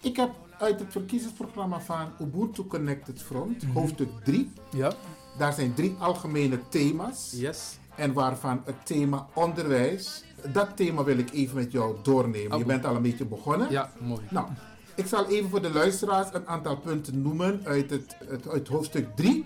Ik 0.00 0.16
heb 0.16 0.30
uit 0.58 0.78
het 0.80 0.92
verkiezingsprogramma 0.92 1.80
van 1.80 2.08
Ubuntu 2.20 2.66
Connected 2.66 3.22
Front, 3.22 3.62
Mhm. 3.62 3.72
hoofdstuk 3.72 4.08
3. 4.24 4.52
Ja. 4.70 4.92
Daar 5.38 5.52
zijn 5.52 5.74
drie 5.74 5.96
algemene 5.98 6.58
thema's. 6.68 7.32
Yes. 7.36 7.76
En 7.94 8.12
waarvan 8.12 8.62
het 8.64 8.86
thema 8.86 9.26
onderwijs. 9.34 10.24
Dat 10.52 10.76
thema 10.76 11.04
wil 11.04 11.18
ik 11.18 11.32
even 11.32 11.56
met 11.56 11.72
jou 11.72 11.96
doornemen. 12.02 12.52
Oh. 12.52 12.58
Je 12.58 12.64
bent 12.64 12.84
al 12.84 12.96
een 12.96 13.02
beetje 13.02 13.24
begonnen. 13.24 13.70
Ja, 13.70 13.92
mooi. 14.00 14.20
Nou, 14.30 14.46
ik 14.94 15.06
zal 15.06 15.26
even 15.26 15.50
voor 15.50 15.62
de 15.62 15.72
luisteraars 15.72 16.28
een 16.32 16.46
aantal 16.46 16.76
punten 16.76 17.22
noemen 17.22 17.60
uit 17.64 17.90
het, 17.90 18.16
het, 18.28 18.48
uit 18.48 18.68
hoofdstuk 18.68 19.16
3, 19.16 19.44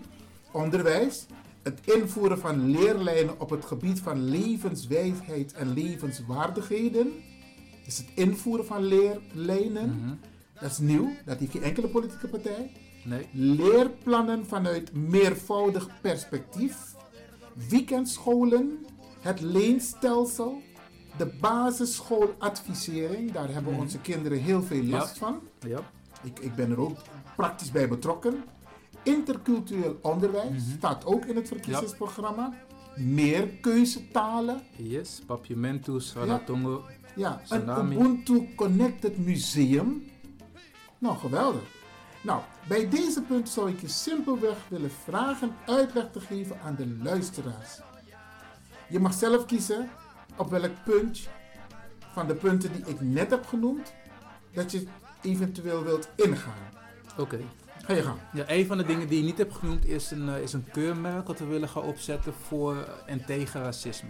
onderwijs. 0.51 1.27
Het 1.63 1.81
invoeren 1.85 2.39
van 2.39 2.71
leerlijnen 2.71 3.41
op 3.41 3.51
het 3.51 3.65
gebied 3.65 4.01
van 4.01 4.29
levenswijsheid 4.29 5.53
en 5.53 5.73
levenswaardigheden. 5.73 7.13
Dus 7.85 7.99
het 7.99 8.07
invoeren 8.15 8.67
van 8.67 8.85
leerlijnen. 8.85 10.21
Dat 10.61 10.71
is 10.71 10.79
nieuw, 10.79 11.11
dat 11.25 11.39
heeft 11.39 11.53
geen 11.53 11.63
enkele 11.63 11.89
politieke 11.89 12.29
partij. 12.29 12.73
Nee. 13.05 13.29
Leerplannen 13.33 14.47
vanuit 14.47 14.93
meervoudig 14.93 15.89
perspectief. 16.01 16.95
Weekendscholen. 17.69 18.87
Het 19.21 19.41
leenstelsel. 19.41 20.63
De 21.17 21.27
basisschooladvisering. 21.41 23.33
Daar 23.33 23.53
hebben 23.53 23.73
Mhm. 23.73 23.81
onze 23.83 23.99
kinderen 23.99 24.39
heel 24.39 24.63
veel 24.63 24.83
last 24.85 25.15
Ja. 25.19 25.27
van. 25.27 25.41
Ja. 25.61 25.79
Ik, 26.23 26.39
ik 26.39 26.55
ben 26.55 26.71
er 26.71 26.81
ook 26.81 26.97
praktisch 27.37 27.71
bij 27.71 27.89
betrokken. 27.89 28.45
Intercultureel 29.03 29.99
onderwijs 30.03 30.51
Mhm. 30.51 30.77
staat 30.77 31.05
ook 31.07 31.25
in 31.25 31.37
het 31.37 31.49
verkiezingsprogramma. 31.49 32.53
Meer 32.97 33.47
keuzetalen. 33.49 34.63
Yes. 34.77 35.23
Papiamentus, 35.27 36.13
Raratongo, 36.15 36.85
Ja, 37.17 37.33
een 37.33 37.45
Tsunami. 37.45 37.95
Ubuntu 37.97 38.55
Connected 38.55 39.19
Museum. 39.19 40.05
Nou, 40.99 41.17
geweldig. 41.17 41.63
Nou, 42.23 42.41
bij 42.69 42.89
deze 42.89 43.23
punt 43.23 43.49
zou 43.49 43.71
ik 43.71 43.81
je 43.81 43.89
simpelweg 43.89 44.57
willen 44.69 44.91
vragen 45.05 45.55
uitleg 45.67 46.11
te 46.13 46.21
geven 46.21 46.61
aan 46.65 46.75
de 46.75 46.97
luisteraars. 47.03 47.81
Je 48.89 48.99
mag 49.01 49.15
zelf 49.15 49.45
kiezen 49.47 49.89
op 50.37 50.51
welk 50.51 50.71
punt 50.85 51.29
van 52.13 52.27
de 52.27 52.35
punten 52.35 52.73
die 52.73 52.83
ik 52.87 53.01
net 53.01 53.31
heb 53.31 53.47
genoemd, 53.47 53.93
dat 54.53 54.73
je 54.73 54.87
eventueel 55.23 55.83
wilt 55.85 56.09
ingaan. 56.17 56.53
Oké. 57.19 57.39
Ga 57.85 57.93
je 57.93 58.03
gang. 58.03 58.19
Ja, 58.33 58.45
een 58.47 58.67
van 58.67 58.77
de 58.79 58.85
dingen 58.85 59.09
die 59.09 59.19
je 59.19 59.25
niet 59.25 59.39
hebt 59.39 59.55
genoemd 59.55 59.85
is 59.87 60.11
een, 60.11 60.29
eh, 60.29 60.43
is 60.43 60.53
een 60.53 60.65
keurmerk 60.73 61.27
dat 61.27 61.39
we 61.39 61.45
willen 61.45 61.69
gaan 61.69 61.83
opzetten 61.83 62.33
voor 62.47 62.77
en 63.07 63.25
tegen 63.25 63.63
racisme. 63.63 64.09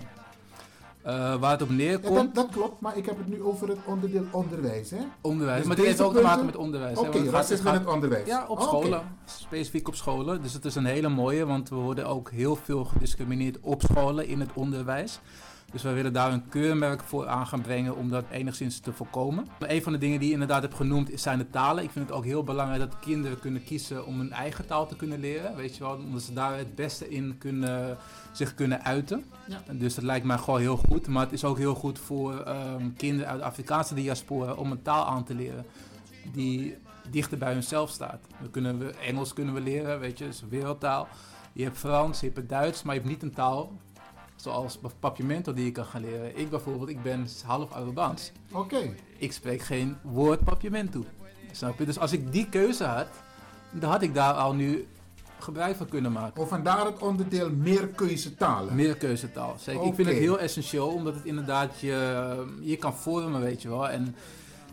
Eh, 1.02 1.34
waar 1.36 1.50
het 1.50 1.62
op 1.62 1.68
Ja, 1.68 1.74
neerkomt, 1.74 2.16
dat, 2.16 2.34
dat 2.34 2.48
klopt, 2.50 2.80
maar 2.80 2.96
ik 2.96 3.06
heb 3.06 3.18
het 3.18 3.26
nu 3.28 3.42
over 3.42 3.68
het 3.68 3.78
onderdeel 3.84 4.24
onderwijs. 4.30 4.90
Hè? 4.90 4.98
onderwijs. 5.20 5.58
Dus 5.58 5.66
maar 5.66 5.76
dit 5.76 5.84
heeft 5.84 6.00
ook 6.00 6.14
te 6.14 6.20
maken 6.22 6.44
met 6.46 6.56
onderwijs. 6.56 6.98
Oké, 6.98 7.06
gaat- 7.12 7.20
het 7.20 7.30
racisme 7.30 7.68
in 7.70 7.74
het 7.78 7.86
onderwijs. 7.86 8.26
Ja, 8.26 8.44
op 8.48 8.58
Oh, 8.58 8.64
scholen. 8.66 9.02
Specifiek 9.24 9.88
op 9.88 9.94
scholen. 9.94 10.42
Dus 10.42 10.52
het 10.52 10.64
is 10.64 10.74
een 10.74 10.84
hele 10.86 11.08
mooie, 11.08 11.46
want 11.46 11.68
we 11.68 11.74
worden 11.74 12.06
ook 12.06 12.30
heel 12.30 12.56
veel 12.56 12.84
gediscrimineerd 12.84 13.60
op 13.60 13.82
scholen 13.82 14.26
in 14.26 14.40
het 14.40 14.50
onderwijs. 14.54 15.20
Dus 15.76 15.84
wij 15.84 15.94
willen 15.94 16.12
daar 16.12 16.32
een 16.32 16.48
keurmerk 16.48 17.02
voor 17.02 17.26
aan 17.26 17.46
gaan 17.46 17.60
brengen 17.60 17.96
om 17.96 18.10
dat 18.10 18.24
enigszins 18.30 18.78
te 18.80 18.92
voorkomen. 18.92 19.46
Maar 19.58 19.70
een 19.70 19.82
van 19.82 19.92
de 19.92 19.98
dingen 19.98 20.18
die 20.18 20.26
je 20.28 20.32
inderdaad 20.32 20.62
hebt 20.62 20.74
genoemd 20.74 21.10
is- 21.10 21.22
zijn 21.22 21.38
de 21.38 21.50
talen. 21.50 21.84
Ik 21.84 21.90
vind 21.90 22.08
het 22.08 22.16
ook 22.16 22.24
heel 22.24 22.44
belangrijk 22.44 22.80
dat 22.80 22.98
kinderen 22.98 23.38
kunnen 23.40 23.64
kiezen 23.64 24.06
om 24.06 24.18
hun 24.18 24.32
eigen 24.32 24.66
taal 24.66 24.86
te 24.86 24.96
kunnen 24.96 25.20
leren. 25.20 25.56
Weet 25.56 25.76
je 25.76 25.82
wel, 25.82 25.96
omdat 25.96 26.22
ze 26.22 26.32
daar 26.32 26.56
het 26.56 26.74
beste 26.74 27.08
in 27.08 27.38
kunnen, 27.38 27.96
zich 28.32 28.54
kunnen 28.54 28.84
uiten. 28.84 29.24
Ja. 29.48 29.72
Dus 29.72 29.94
dat 29.94 30.04
lijkt 30.04 30.26
mij 30.26 30.38
gewoon 30.38 30.60
heel 30.60 30.76
goed. 30.76 31.06
Maar 31.08 31.22
het 31.22 31.32
is 31.32 31.44
ook 31.44 31.58
heel 31.58 31.74
goed 31.74 31.98
voor 31.98 32.40
ehm, 32.40 32.92
kinderen 32.96 33.30
uit 33.30 33.38
de 33.40 33.44
Afrikaanse 33.46 33.94
diaspora 33.94 34.52
om 34.52 34.70
een 34.70 34.82
taal 34.82 35.06
aan 35.06 35.24
te 35.24 35.34
leren 35.34 35.64
die 36.32 36.76
dichter 37.10 37.38
bij 37.38 37.52
hunzelf 37.52 37.90
staat. 37.90 38.20
We 38.40 38.50
kunnen 38.50 38.78
we, 38.78 38.90
Engels 38.90 39.32
kunnen 39.32 39.54
we 39.54 39.60
leren, 39.60 40.00
weet 40.00 40.18
je, 40.18 40.24
dat 40.24 40.34
is 40.34 40.40
een 40.40 40.48
wereldtaal. 40.48 41.08
Je 41.52 41.62
hebt 41.62 41.78
Frans, 41.78 42.20
je 42.20 42.26
hebt 42.26 42.38
het 42.38 42.48
Duits, 42.48 42.82
maar 42.82 42.94
je 42.94 43.00
hebt 43.00 43.12
niet 43.12 43.22
een 43.22 43.34
taal 43.34 43.72
zoals 44.36 44.78
Papiamento 45.00 45.52
die 45.52 45.64
je 45.64 45.72
kan 45.72 45.84
gaan 45.84 46.00
leren. 46.00 46.38
Ik 46.38 46.50
bijvoorbeeld, 46.50 46.88
ik 46.88 47.02
ben 47.02 47.26
half 47.44 47.72
Arubaans. 47.72 48.32
Oké. 48.52 48.94
Ik 49.18 49.32
spreek 49.32 49.62
geen 49.62 49.96
woord 50.02 50.44
Papiamento. 50.44 51.04
Snap 51.52 51.78
je? 51.78 51.84
Dus 51.84 51.98
als 51.98 52.12
ik 52.12 52.32
die 52.32 52.48
keuze 52.48 52.84
had, 52.84 53.06
dan 53.72 53.90
had 53.90 54.02
ik 54.02 54.14
daar 54.14 54.32
al 54.34 54.54
nu 54.54 54.86
gebruik 55.38 55.76
van 55.76 55.88
kunnen 55.88 56.12
maken. 56.12 56.42
Of 56.42 56.48
vandaar 56.48 56.84
het 56.86 56.98
onderdeel 56.98 57.50
meer 57.50 57.86
keuzetalen. 57.86 58.74
Meer 58.74 58.96
keuzetaal, 58.96 59.54
zeker. 59.58 59.86
Ik 59.86 59.94
vind 59.94 60.08
het 60.08 60.16
heel 60.16 60.38
essentieel, 60.38 60.88
omdat 60.88 61.14
het 61.14 61.24
inderdaad 61.24 61.80
je, 61.80 62.44
je 62.60 62.76
kan 62.76 62.94
vormen, 62.94 63.40
weet 63.40 63.62
je 63.62 63.68
wel. 63.68 63.88
En 63.88 64.14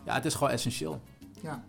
ja, 0.04 0.14
het 0.14 0.24
is 0.24 0.34
gewoon 0.34 0.52
essentieel. 0.52 1.00
Ja. 1.40 1.64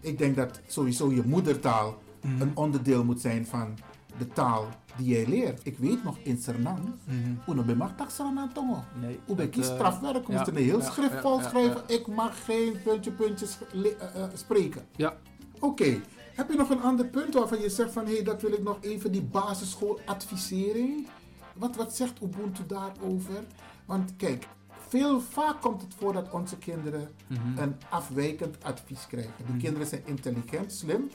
Ik 0.00 0.18
denk 0.18 0.36
dat 0.36 0.60
sowieso 0.66 1.12
je 1.12 1.22
moedertaal 1.26 1.98
Mhm. 2.22 2.40
een 2.42 2.56
onderdeel 2.56 3.04
moet 3.04 3.20
zijn 3.20 3.46
van 3.46 3.78
de 4.18 4.28
taal 4.28 4.68
die 5.00 5.08
jij 5.14 5.26
leert. 5.26 5.60
Ik 5.66 5.78
weet 5.78 6.04
nog 6.04 6.18
in 6.22 6.38
Suriname, 6.38 6.80
Mhm. 7.04 7.50
Uno 7.50 7.62
be 7.62 7.76
mag 7.76 7.92
tak 7.96 8.10
Suriname 8.10 8.52
tongo. 8.52 8.84
Nee, 9.00 9.18
Hoe 9.26 9.36
ben 9.36 9.46
dat, 9.50 9.56
ik 9.56 9.64
eh, 9.64 9.74
strafwerk? 9.74 10.26
Ja, 10.26 10.32
moesten 10.34 10.56
een 10.56 10.62
heel 10.62 10.78
ja, 10.78 10.90
schrift 10.90 11.22
ja. 11.52 11.82
Ik 11.86 12.06
mag 12.06 12.44
geen 12.44 12.82
puntje, 12.84 13.10
puntje 13.10 13.46
eh, 13.72 14.22
eh, 14.22 14.30
spreken. 14.34 14.86
Ja. 14.96 15.16
Oké. 15.60 16.00
Heb 16.34 16.50
je 16.50 16.56
nog 16.56 16.70
een 16.70 16.82
ander 16.82 17.06
punt 17.06 17.34
waarvan 17.34 17.60
je 17.60 17.68
zegt 17.70 17.92
van 17.92 18.06
hé, 18.06 18.12
hey, 18.12 18.22
dat 18.22 18.42
wil 18.42 18.52
ik 18.52 18.62
nog 18.62 18.78
even, 18.80 19.12
die 19.12 19.22
basisschooladvisering? 19.22 21.06
Wat, 21.54 21.76
wat 21.76 21.96
zegt 21.96 22.22
Ubuntu 22.22 22.62
daarover? 22.66 23.44
Want 23.84 24.12
kijk, 24.16 24.46
veel 24.88 25.20
vaak 25.20 25.60
komt 25.60 25.82
het 25.82 25.94
voor 25.98 26.12
dat 26.12 26.30
onze 26.30 26.56
kinderen 26.58 27.08
Mhm. 27.26 27.58
een 27.58 27.74
afwijkend 27.90 28.64
advies 28.64 29.06
krijgen. 29.06 29.32
Die 29.36 29.46
Mhm. 29.46 29.58
kinderen 29.58 29.86
zijn 29.86 30.02
intelligent, 30.04 30.72
slim, 30.72 31.10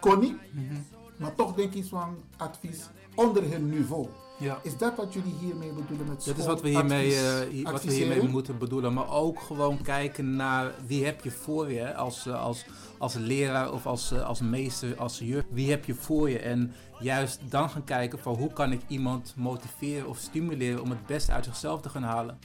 konnig, 0.00 0.32
Mhm. 0.52 0.74
maar 1.16 1.34
toch 1.34 1.54
denk 1.54 1.74
ik 1.74 1.84
van 1.84 2.16
advies 2.36 2.88
onder 3.18 3.50
hun 3.50 3.68
niveau. 3.68 4.06
Ja. 4.38 4.58
Is 4.62 4.76
dat 4.76 4.96
wat 4.96 5.12
jullie 5.12 5.34
hiermee 5.40 5.72
bedoelen 5.72 6.06
met 6.06 6.24
Dat 6.24 6.38
is 6.38 6.46
wat 6.46 6.60
we 6.60 6.68
hiermee, 6.68 7.14
eh, 7.14 7.70
wat 7.70 7.82
we 7.82 7.92
hiermee 7.92 8.28
moeten 8.28 8.58
bedoelen. 8.58 8.92
Maar 8.92 9.10
ook 9.10 9.40
gewoon 9.40 9.82
kijken 9.82 10.36
naar 10.36 10.72
wie 10.86 11.04
heb 11.04 11.24
je 11.24 11.30
voor 11.30 11.72
je 11.72 11.94
als, 11.94 12.26
eh, 12.26 12.42
als, 12.42 12.64
als 12.98 13.14
leraar 13.14 13.72
of 13.72 13.86
als, 13.86 14.12
eh, 14.12 14.26
als 14.26 14.40
meester, 14.40 14.96
als 14.96 15.18
juf. 15.18 15.44
Wie 15.50 15.70
heb 15.70 15.84
je 15.84 15.94
voor 15.94 16.30
je? 16.30 16.38
En 16.38 16.72
juist 16.98 17.40
dan 17.50 17.70
gaan 17.70 17.84
kijken 17.84 18.18
van 18.18 18.34
hoe 18.34 18.52
kan 18.52 18.72
ik 18.72 18.80
iemand 18.88 19.34
motiveren 19.36 20.08
of 20.08 20.18
stimuleren 20.18 20.82
om 20.82 20.90
het 20.90 21.06
beste 21.06 21.32
uit 21.32 21.44
zichzelf 21.44 21.80
te 21.80 21.88
gaan 21.88 22.02
halen. 22.02 22.38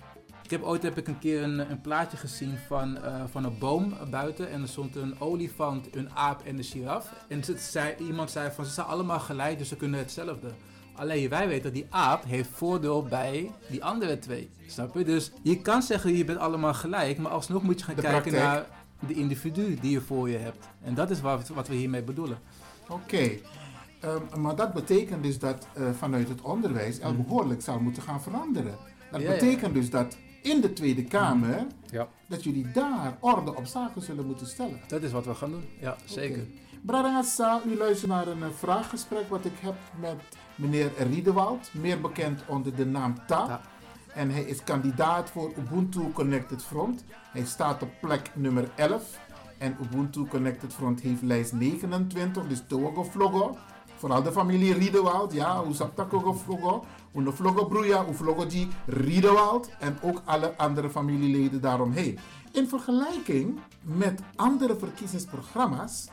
Ik 0.53 0.59
heb 0.59 0.67
ooit 0.67 0.83
heb 0.83 0.97
ik 0.97 1.07
een 1.07 1.19
keer 1.19 1.43
een, 1.43 1.71
een 1.71 1.81
plaatje 1.81 2.17
gezien 2.17 2.57
van, 2.67 2.97
eh, 3.03 3.23
van 3.31 3.43
een 3.43 3.57
boom 3.57 3.93
buiten. 4.09 4.49
En 4.49 4.61
er 4.61 4.67
stond 4.67 4.95
een 4.95 5.15
olifant, 5.19 5.95
een 5.95 6.09
aap 6.13 6.41
en 6.45 6.57
een 6.57 6.63
giraf. 6.63 7.13
En 7.27 7.43
zei, 7.57 7.95
iemand 7.99 8.31
zei 8.31 8.51
van 8.51 8.65
ze 8.65 8.71
zijn 8.71 8.87
allemaal 8.87 9.19
gelijk, 9.19 9.57
dus 9.57 9.67
ze 9.67 9.75
kunnen 9.75 9.99
hetzelfde. 9.99 10.47
Alleen 10.95 11.29
wij 11.29 11.47
weten 11.47 11.63
dat 11.63 11.73
die 11.73 11.85
aap 11.89 12.23
heeft 12.25 12.49
voordeel 12.53 13.03
bij 13.03 13.51
die 13.69 13.83
andere 13.83 14.19
twee. 14.19 14.49
Snap 14.67 14.95
je? 14.97 15.03
Dus 15.03 15.31
je 15.41 15.61
kan 15.61 15.81
zeggen 15.81 16.17
je 16.17 16.25
bent 16.25 16.39
allemaal 16.39 16.73
gelijk, 16.73 17.17
maar 17.17 17.31
alsnog 17.31 17.63
moet 17.63 17.79
je 17.79 17.85
gaan 17.85 17.95
De 17.95 18.01
kijken 18.01 18.31
praktijk. 18.31 18.43
naar 18.43 18.65
de 19.07 19.13
individu 19.13 19.75
die 19.81 19.91
je 19.91 20.01
voor 20.01 20.29
je 20.29 20.37
hebt. 20.37 20.67
En 20.83 20.93
dat 20.93 21.09
is 21.09 21.21
wat, 21.21 21.47
wat 21.47 21.67
we 21.67 21.75
hiermee 21.75 22.03
bedoelen. 22.03 22.37
Oké, 22.89 23.29
Ehm, 23.99 24.41
maar 24.41 24.55
dat 24.55 24.73
betekent 24.73 25.23
dus 25.23 25.39
dat 25.39 25.67
eh, 25.73 25.83
vanuit 25.97 26.29
het 26.29 26.41
onderwijs 26.41 26.99
er 26.99 27.13
Mhm. 27.13 27.23
behoorlijk 27.23 27.61
zal 27.61 27.79
moeten 27.79 28.03
gaan 28.03 28.21
veranderen. 28.21 28.75
Dat 29.11 29.21
Ja, 29.21 29.27
ja. 29.27 29.33
betekent 29.39 29.73
dus 29.73 29.89
dat 29.89 30.17
in 30.43 30.61
de 30.61 30.73
Tweede 30.73 31.03
Kamer, 31.03 31.65
Ja. 31.91 32.07
dat 32.27 32.43
jullie 32.43 32.71
daar 32.71 33.17
orde 33.19 33.55
op 33.55 33.65
zaken 33.65 34.01
zullen 34.01 34.25
moeten 34.25 34.47
stellen. 34.47 34.79
Dat 34.87 35.03
is 35.03 35.11
wat 35.11 35.25
we 35.25 35.35
gaan 35.35 35.51
doen. 35.51 35.63
Ja, 35.79 35.95
zeker. 36.05 36.45
Bradangasa, 36.81 37.61
u 37.67 37.77
luistert 37.77 38.11
naar 38.11 38.27
een 38.27 38.43
eh, 38.43 38.49
vraaggesprek 38.57 39.29
wat 39.29 39.45
ik 39.45 39.53
heb 39.61 39.75
met 39.99 40.15
meneer 40.55 40.91
Riedewald, 40.97 41.69
meer 41.73 42.01
bekend 42.01 42.41
onder 42.47 42.75
de 42.75 42.85
naam 42.85 43.15
Ta. 43.27 43.61
En 44.13 44.29
hij 44.29 44.43
is 44.43 44.63
kandidaat 44.63 45.29
voor 45.29 45.51
Ubuntu 45.57 46.11
Connected 46.11 46.63
Front. 46.63 47.03
Hij 47.31 47.45
staat 47.45 47.81
op 47.83 47.89
plek 48.01 48.31
nummer 48.35 48.69
11. 48.75 49.19
En 49.57 49.77
Ubuntu 49.81 50.25
Connected 50.27 50.73
Front 50.73 51.01
heeft 51.01 51.21
lijst 51.21 51.53
29, 51.53 52.47
dus 52.47 52.63
Togo 52.67 53.03
Vlogo. 53.03 53.57
Vooral 54.03 54.23
de 54.23 54.31
familie 54.31 54.73
Riedewald, 54.73 55.33
ja, 55.33 55.63
hoe 55.63 55.73
zat 55.73 55.95
dat 55.95 56.13
ook 56.13 56.35
Vlogo 57.33 57.65
Broeia, 57.65 58.05
hoe 58.05 58.13
Vlogo 58.13 58.47
die 58.47 58.67
Riedewald. 58.85 59.69
En 59.79 59.97
ook 60.01 60.21
alle 60.25 60.57
andere 60.57 60.89
familieleden 60.89 61.61
daaromheen. 61.61 62.19
In 62.51 62.67
vergelijking 62.67 63.59
met 63.81 64.21
andere 64.35 64.75
verkiezingsprogramma's 64.75 66.07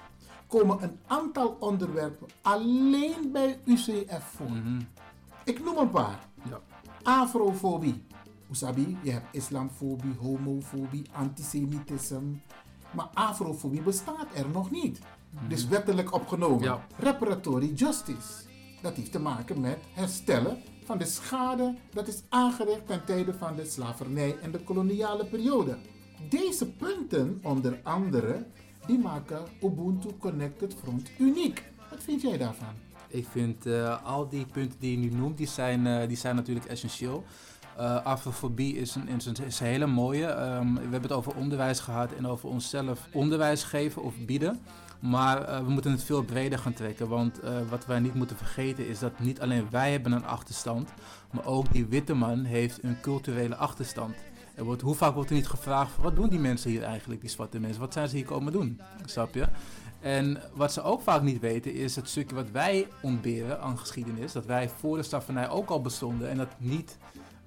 komen 0.46 0.82
een 0.82 0.98
aantal 1.06 1.56
onderwerpen 1.60 2.26
alleen 2.42 3.30
bij 3.32 3.60
UCF 3.64 4.24
voor. 4.36 4.62
Ik 5.44 5.64
noem 5.64 5.76
een 5.76 5.90
paar. 5.90 6.18
Ja. 6.48 6.60
Afrofobie. 7.02 8.04
Usabi, 8.50 8.98
je 9.02 9.10
hebt 9.10 9.26
islamfobie, 9.32 10.14
homofobie, 10.20 11.06
antisemitisme. 11.12 12.38
Maar 12.90 13.08
afrofobie 13.14 13.82
bestaat 13.82 14.26
er 14.34 14.48
nog 14.48 14.70
niet. 14.70 15.00
Dus 15.48 15.68
wettelijk 15.68 16.14
opgenomen. 16.14 16.62
Ja. 16.62 16.86
Reparatory 16.96 17.72
justice. 17.74 18.48
Dat 18.82 18.96
heeft 18.96 19.12
te 19.12 19.20
maken 19.20 19.60
met 19.60 19.78
herstellen 19.92 20.58
van 20.84 20.98
de 20.98 21.04
schade 21.04 21.74
dat 21.92 22.08
is 22.08 22.22
aangericht 22.28 22.86
ten 22.86 23.04
tijde 23.04 23.34
van 23.34 23.56
de 23.56 23.64
slavernij 23.64 24.36
en 24.42 24.50
de 24.50 24.58
koloniale 24.58 25.26
periode. 25.26 25.76
Deze 26.28 26.70
punten, 26.70 27.40
onder 27.42 27.80
andere, 27.82 28.46
die 28.86 28.98
maken 28.98 29.42
Ubuntu 29.62 30.08
Connected 30.18 30.74
Front 30.74 31.10
uniek. 31.18 31.64
Wat 31.90 32.02
vind 32.02 32.20
jij 32.20 32.38
daarvan? 32.38 32.74
Ik 33.08 33.26
vind 33.30 33.66
uh, 33.66 34.04
al 34.04 34.28
die 34.28 34.46
punten 34.46 34.78
die 34.80 34.90
je 34.90 35.08
nu 35.08 35.16
noemt, 35.16 35.36
die 35.36 35.46
zijn, 35.46 35.86
uh, 35.86 36.08
die 36.08 36.16
zijn 36.16 36.36
natuurlijk 36.36 36.66
essentieel. 36.66 37.24
Uh, 37.78 38.04
afrofobie 38.04 38.76
is 38.76 38.94
een, 38.94 39.08
is, 39.46 39.58
hele 39.58 39.86
mooie. 39.86 40.26
Um, 40.26 40.74
we 40.74 40.80
hebben 40.80 41.02
het 41.02 41.12
over 41.12 41.34
onderwijs 41.34 41.80
gehad 41.80 42.12
en 42.12 42.26
over 42.26 42.48
onszelf 42.48 43.08
onderwijs 43.12 43.62
geven 43.62 44.02
of 44.02 44.14
bieden. 44.26 44.60
Maar 45.00 45.48
uh, 45.48 45.58
we 45.58 45.70
moeten 45.70 45.90
het 45.90 46.04
veel 46.04 46.22
breder 46.22 46.58
gaan 46.58 46.72
trekken. 46.72 47.08
Want 47.08 47.44
uh, 47.44 47.50
wat 47.68 47.86
wij 47.86 48.00
niet 48.00 48.14
moeten 48.14 48.36
vergeten 48.36 48.88
is 48.88 48.98
dat 48.98 49.18
niet 49.18 49.40
alleen 49.40 49.66
wij 49.70 49.92
hebben 49.92 50.12
een 50.12 50.26
achterstand. 50.26 50.90
Maar 51.30 51.46
ook 51.46 51.72
die 51.72 51.86
witte 51.86 52.14
man 52.14 52.44
heeft 52.44 52.82
een 52.82 53.00
culturele 53.00 53.56
achterstand. 53.56 54.14
Er 54.54 54.64
wordt, 54.64 54.82
hoe 54.82 54.94
vaak 54.94 55.14
wordt 55.14 55.30
er 55.30 55.36
niet 55.36 55.48
gevraagd, 55.48 55.96
wat 55.96 56.16
doen 56.16 56.28
die 56.28 56.38
mensen 56.38 56.70
hier 56.70 56.82
eigenlijk, 56.82 57.20
die 57.20 57.30
zwarte 57.30 57.60
mensen? 57.60 57.80
Wat 57.80 57.92
zijn 57.92 58.08
ze 58.08 58.16
hier 58.16 58.24
komen 58.24 58.52
doen? 58.52 58.80
Snap 59.04 59.34
je? 59.34 59.48
En 60.00 60.40
wat 60.54 60.72
ze 60.72 60.82
ook 60.82 61.00
vaak 61.00 61.22
niet 61.22 61.40
weten 61.40 61.74
is 61.74 61.96
het 61.96 62.08
stukje 62.08 62.34
wat 62.34 62.50
wij 62.50 62.88
ontberen 63.02 63.60
aan 63.60 63.78
geschiedenis. 63.78 64.32
Dat 64.32 64.46
wij 64.46 64.68
voor 64.68 64.96
de 64.96 65.02
slavernij 65.02 65.48
ook 65.48 65.68
al 65.70 65.80
bestonden 65.80 66.28
en 66.28 66.36
dat, 66.36 66.48
niet, 66.58 66.98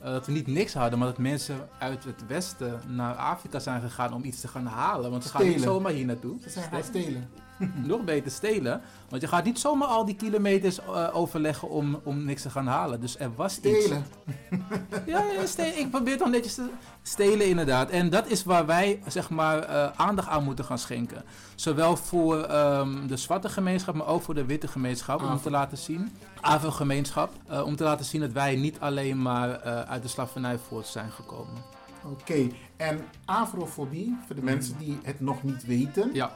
uh, 0.03 0.11
dat 0.11 0.25
we 0.25 0.31
niet 0.31 0.47
niks 0.47 0.73
hadden, 0.73 0.99
maar 0.99 1.07
dat 1.07 1.17
mensen 1.17 1.69
uit 1.79 2.03
het 2.03 2.27
westen 2.27 2.79
naar 2.87 3.15
Afrika 3.15 3.59
zijn 3.59 3.81
gegaan 3.81 4.13
om 4.13 4.23
iets 4.23 4.41
te 4.41 4.47
gaan 4.47 4.65
halen. 4.65 5.11
Want 5.11 5.23
ze 5.23 5.29
gaan 5.29 5.47
niet 5.47 5.61
zomaar 5.61 5.91
hier 5.91 6.05
naartoe. 6.05 6.37
Ze 6.41 6.49
zijn 6.49 6.69
gaan 6.69 6.83
stelen. 6.83 7.29
Nog 7.85 8.03
beter 8.03 8.31
stelen. 8.31 8.81
Want 9.09 9.21
je 9.21 9.27
gaat 9.27 9.43
niet 9.43 9.59
zomaar 9.59 9.87
al 9.87 10.05
die 10.05 10.15
kilometers 10.15 10.79
uh, 10.79 11.09
overleggen 11.13 11.69
om, 11.69 11.99
om 12.03 12.25
niks 12.25 12.41
te 12.41 12.49
gaan 12.49 12.67
halen. 12.67 13.01
Dus 13.01 13.19
er 13.19 13.35
was 13.35 13.53
stelen. 13.53 14.05
iets. 14.27 14.57
ja, 15.05 15.23
ja 15.23 15.45
stelen. 15.45 15.79
ik 15.79 15.89
probeer 15.89 16.17
toch 16.17 16.29
netjes 16.29 16.55
te 16.55 16.69
stelen 17.01 17.47
inderdaad. 17.47 17.89
En 17.89 18.09
dat 18.09 18.27
is 18.27 18.43
waar 18.43 18.65
wij 18.65 19.01
zeg 19.07 19.29
maar 19.29 19.69
uh, 19.69 19.89
aandacht 19.95 20.27
aan 20.27 20.43
moeten 20.43 20.65
gaan 20.65 20.77
schenken. 20.77 21.23
Zowel 21.55 21.97
voor 21.97 22.51
um, 22.51 23.07
de 23.07 23.17
zwarte 23.17 23.49
gemeenschap, 23.49 23.95
maar 23.95 24.07
ook 24.07 24.21
voor 24.21 24.33
de 24.33 24.45
witte 24.45 24.67
gemeenschap. 24.67 25.21
Om 25.21 25.41
te 25.41 25.49
laten 25.49 25.77
zien, 25.77 26.11
Afro-gemeenschap. 26.41 27.33
Uh, 27.51 27.65
om 27.65 27.75
te 27.75 27.83
laten 27.83 28.05
zien 28.05 28.21
dat 28.21 28.31
wij 28.31 28.55
niet 28.55 28.79
alleen 28.79 29.21
maar 29.21 29.61
uit 29.61 30.01
de 30.01 30.07
slavernij 30.07 30.57
voort 30.57 30.87
zijn 30.87 31.11
gekomen. 31.11 31.73
Oké, 32.05 32.21
okay. 32.21 32.51
en 32.77 32.99
afrofobie, 33.25 34.17
voor 34.25 34.35
de 34.35 34.41
mm. 34.41 34.47
mensen 34.47 34.77
die 34.77 34.97
het 35.03 35.19
nog 35.19 35.43
niet 35.43 35.65
weten. 35.65 36.09
Ja. 36.13 36.31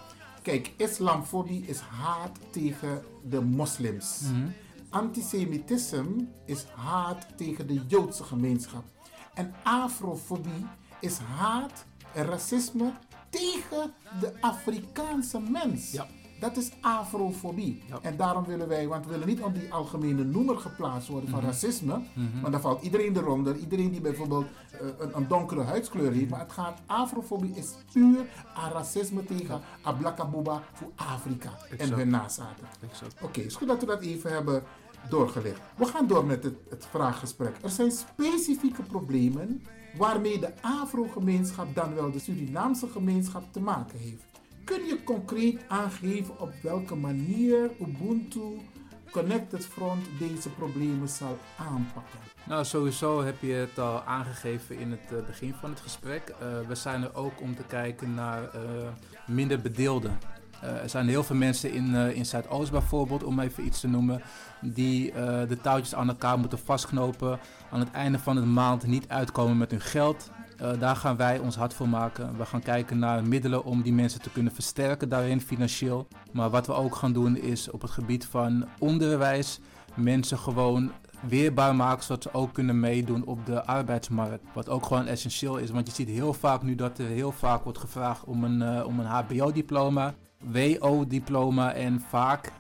Kijk, 0.48 0.74
islamfobie 0.78 1.66
is 1.66 1.80
haat 1.80 2.38
tegen 2.52 3.04
de 3.30 3.42
moslims. 3.42 4.20
Mm 4.22 4.34
-hmm. 4.34 4.54
Antisemitisme 4.90 6.28
is 6.46 6.64
haat 6.64 7.38
tegen 7.38 7.68
de 7.68 7.82
Joodse 7.88 8.24
gemeenschap. 8.24 8.84
En 9.34 9.54
afrofobie 9.64 10.66
is 11.00 11.18
haat 11.18 11.86
en 12.14 12.26
racisme 12.26 12.92
tegen 13.30 13.94
de 14.20 14.34
Afrikaanse 14.42 15.40
mens. 15.40 15.92
Ja. 15.92 16.08
Dat 16.40 16.58
is 16.58 16.72
afrofobie. 16.82 17.84
Ja. 17.88 18.00
En 18.02 18.18
daarom 18.18 18.46
willen 18.46 18.68
wij, 18.68 18.88
want 18.88 19.06
we 19.06 19.12
willen 19.12 19.28
niet 19.28 19.42
op 19.42 19.54
die 19.54 19.74
algemene 19.74 20.24
noemer 20.24 20.58
geplaatst 20.58 21.08
worden 21.08 21.30
van 21.30 21.40
mm 21.40 21.46
-hmm. 21.46 21.54
racisme. 21.54 21.96
Mm 21.96 22.04
-hmm. 22.14 22.42
Want 22.42 22.54
dan 22.54 22.62
valt 22.62 22.84
iedereen 22.84 23.18
eronder. 23.18 23.56
Iedereen 23.56 23.92
die 23.92 24.02
bijvoorbeeld 24.02 24.46
uh, 24.46 24.80
een, 25.00 25.18
een, 25.18 25.28
donkere 25.28 25.64
huidskleur 25.64 26.12
heeft. 26.12 26.30
Maar 26.30 26.40
het 26.40 26.52
gaat, 26.52 26.80
afrofobie 26.86 27.56
is 27.56 27.76
puur 27.92 28.26
aan 28.54 28.72
racisme 28.72 29.24
tegen 29.24 29.62
Ablakabuba 29.82 30.64
voor 30.74 30.92
Afrika 30.96 31.50
exact. 31.70 31.82
en 31.82 31.98
hun 31.98 32.10
nazaten. 32.10 32.68
Oké, 32.82 33.26
okay, 33.26 33.44
is 33.44 33.56
goed 33.56 33.68
dat 33.68 33.80
we 33.80 33.86
dat 33.86 34.02
even 34.02 34.32
hebben 34.32 34.64
doorgelegd. 35.10 35.60
We 35.76 35.86
gaan 35.86 36.08
door 36.08 36.26
met 36.26 36.44
het, 36.44 36.56
het 36.70 36.86
vraaggesprek. 36.90 37.56
Er 37.62 37.70
zijn 37.70 37.92
specifieke 37.92 38.82
problemen 38.82 39.64
waarmee 39.98 40.40
de 40.40 40.54
Afro-gemeenschap, 40.62 41.76
dan 41.76 41.96
wel 41.96 42.12
de 42.12 42.20
Surinaamse 42.20 42.88
gemeenschap, 42.88 43.44
te 43.52 43.60
maken 43.60 44.00
heeft. 44.00 44.24
Kun 44.68 44.86
je 44.86 45.04
concreet 45.04 45.64
aangeven 45.68 46.40
op 46.40 46.54
welke 46.62 46.96
manier 46.96 47.72
Ubuntu 47.82 48.60
Connected 49.12 49.66
Front 49.66 50.06
deze 50.20 50.50
problemen 50.50 51.10
zal 51.10 51.38
aanpakken? 51.58 52.20
Nou, 52.44 52.66
sowieso 52.66 53.24
heb 53.24 53.42
je 53.42 53.54
het 53.54 53.80
al 53.80 54.04
aangegeven 54.04 54.80
in 54.80 54.92
het 54.92 55.12
uh, 55.14 55.26
begin 55.26 55.54
van 55.54 55.70
het 55.70 55.80
gesprek. 55.80 56.30
Uh, 56.30 56.68
we 56.68 56.76
zijn 56.76 57.04
er 57.04 57.16
ook 57.16 57.42
om 57.42 57.56
te 57.56 57.64
kijken 57.64 58.14
naar 58.14 58.42
uh, 58.42 58.62
minder 59.28 59.62
bedeelden. 59.62 60.20
er 60.62 60.90
zijn 60.90 61.08
heel 61.08 61.24
veel 61.24 61.36
mensen 61.36 61.72
in, 61.72 61.96
in 61.96 62.26
Zuidoost 62.26 62.72
bijvoorbeeld, 62.72 63.24
om 63.24 63.40
even 63.40 63.66
iets 63.66 63.80
te 63.80 63.88
noemen, 63.88 64.22
die 64.62 65.12
de 65.48 65.58
touwtjes 65.62 65.96
aan 65.96 66.08
elkaar 66.08 66.40
moeten 66.40 66.60
vastknopen. 66.60 67.40
Aan 67.72 67.80
het 67.80 67.92
einde 67.92 68.20
van 68.20 68.36
de 68.36 68.42
maand 68.42 68.88
niet 68.88 69.08
uitkomen 69.08 69.58
met 69.58 69.72
hun 69.72 69.82
geld. 69.82 70.32
Uh, 70.62 70.80
daar 70.80 70.96
gaan 70.96 71.18
wij 71.18 71.40
ons 71.40 71.56
hard 71.56 71.74
voor 71.74 71.90
maken. 71.90 72.38
We 72.38 72.46
gaan 72.46 72.62
kijken 72.62 73.00
naar 73.00 73.24
middelen 73.24 73.64
om 73.64 73.82
die 73.82 73.94
mensen 73.94 74.22
te 74.22 74.30
kunnen 74.30 74.54
versterken 74.54 75.10
daarin 75.10 75.42
financieel. 75.42 76.08
Maar 76.32 76.50
wat 76.50 76.68
we 76.68 76.74
ook 76.74 76.96
gaan 76.96 77.14
doen 77.14 77.38
is 77.38 77.70
op 77.70 77.82
het 77.82 77.92
gebied 77.92 78.26
van 78.26 78.66
onderwijs 78.80 79.60
mensen 79.96 80.38
gewoon 80.38 80.92
weerbaar 81.22 81.76
maken 81.76 82.04
zodat 82.04 82.24
ze 82.24 82.34
ook 82.34 82.54
kunnen 82.54 82.80
meedoen 82.80 83.26
op 83.26 83.46
de 83.46 83.66
arbeidsmarkt. 83.66 84.44
Wat 84.54 84.70
ook 84.70 84.86
gewoon 84.86 85.06
essentieel 85.06 85.58
is, 85.58 85.70
want 85.70 85.88
je 85.88 85.94
ziet 85.94 86.08
heel 86.08 86.34
vaak 86.34 86.62
nu 86.62 86.76
dat 86.76 86.98
er 86.98 87.08
heel 87.08 87.32
vaak 87.32 87.64
wordt 87.64 87.80
gevraagd 87.80 88.24
om 88.24 88.44
een, 88.44 88.62
uh, 88.62 88.86
om 88.86 89.00
een 89.00 89.06
HBO-diploma, 89.06 90.14
WO-diploma 90.44 91.74
en 91.74 92.02
vaak 92.10 92.52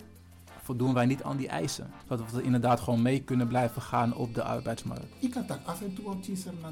voldoen 0.67 0.93
wij 0.93 1.05
niet 1.05 1.23
aan 1.23 1.37
die 1.37 1.47
eisen. 1.47 1.91
Zodat 2.07 2.31
we 2.31 2.41
inderdaad 2.41 2.79
gewoon 2.79 3.01
mee 3.01 3.19
kunnen 3.19 3.47
blijven 3.47 3.81
gaan 3.81 4.15
op 4.15 4.35
de 4.35 4.43
arbeidsmarkt. 4.43 5.05
Ik 5.19 5.31
kan 5.31 5.43
dat 5.47 5.59
af 5.65 5.81
en 5.81 5.93
toe 5.93 6.05
op 6.05 6.23
Chisar 6.23 6.53
naar. 6.61 6.71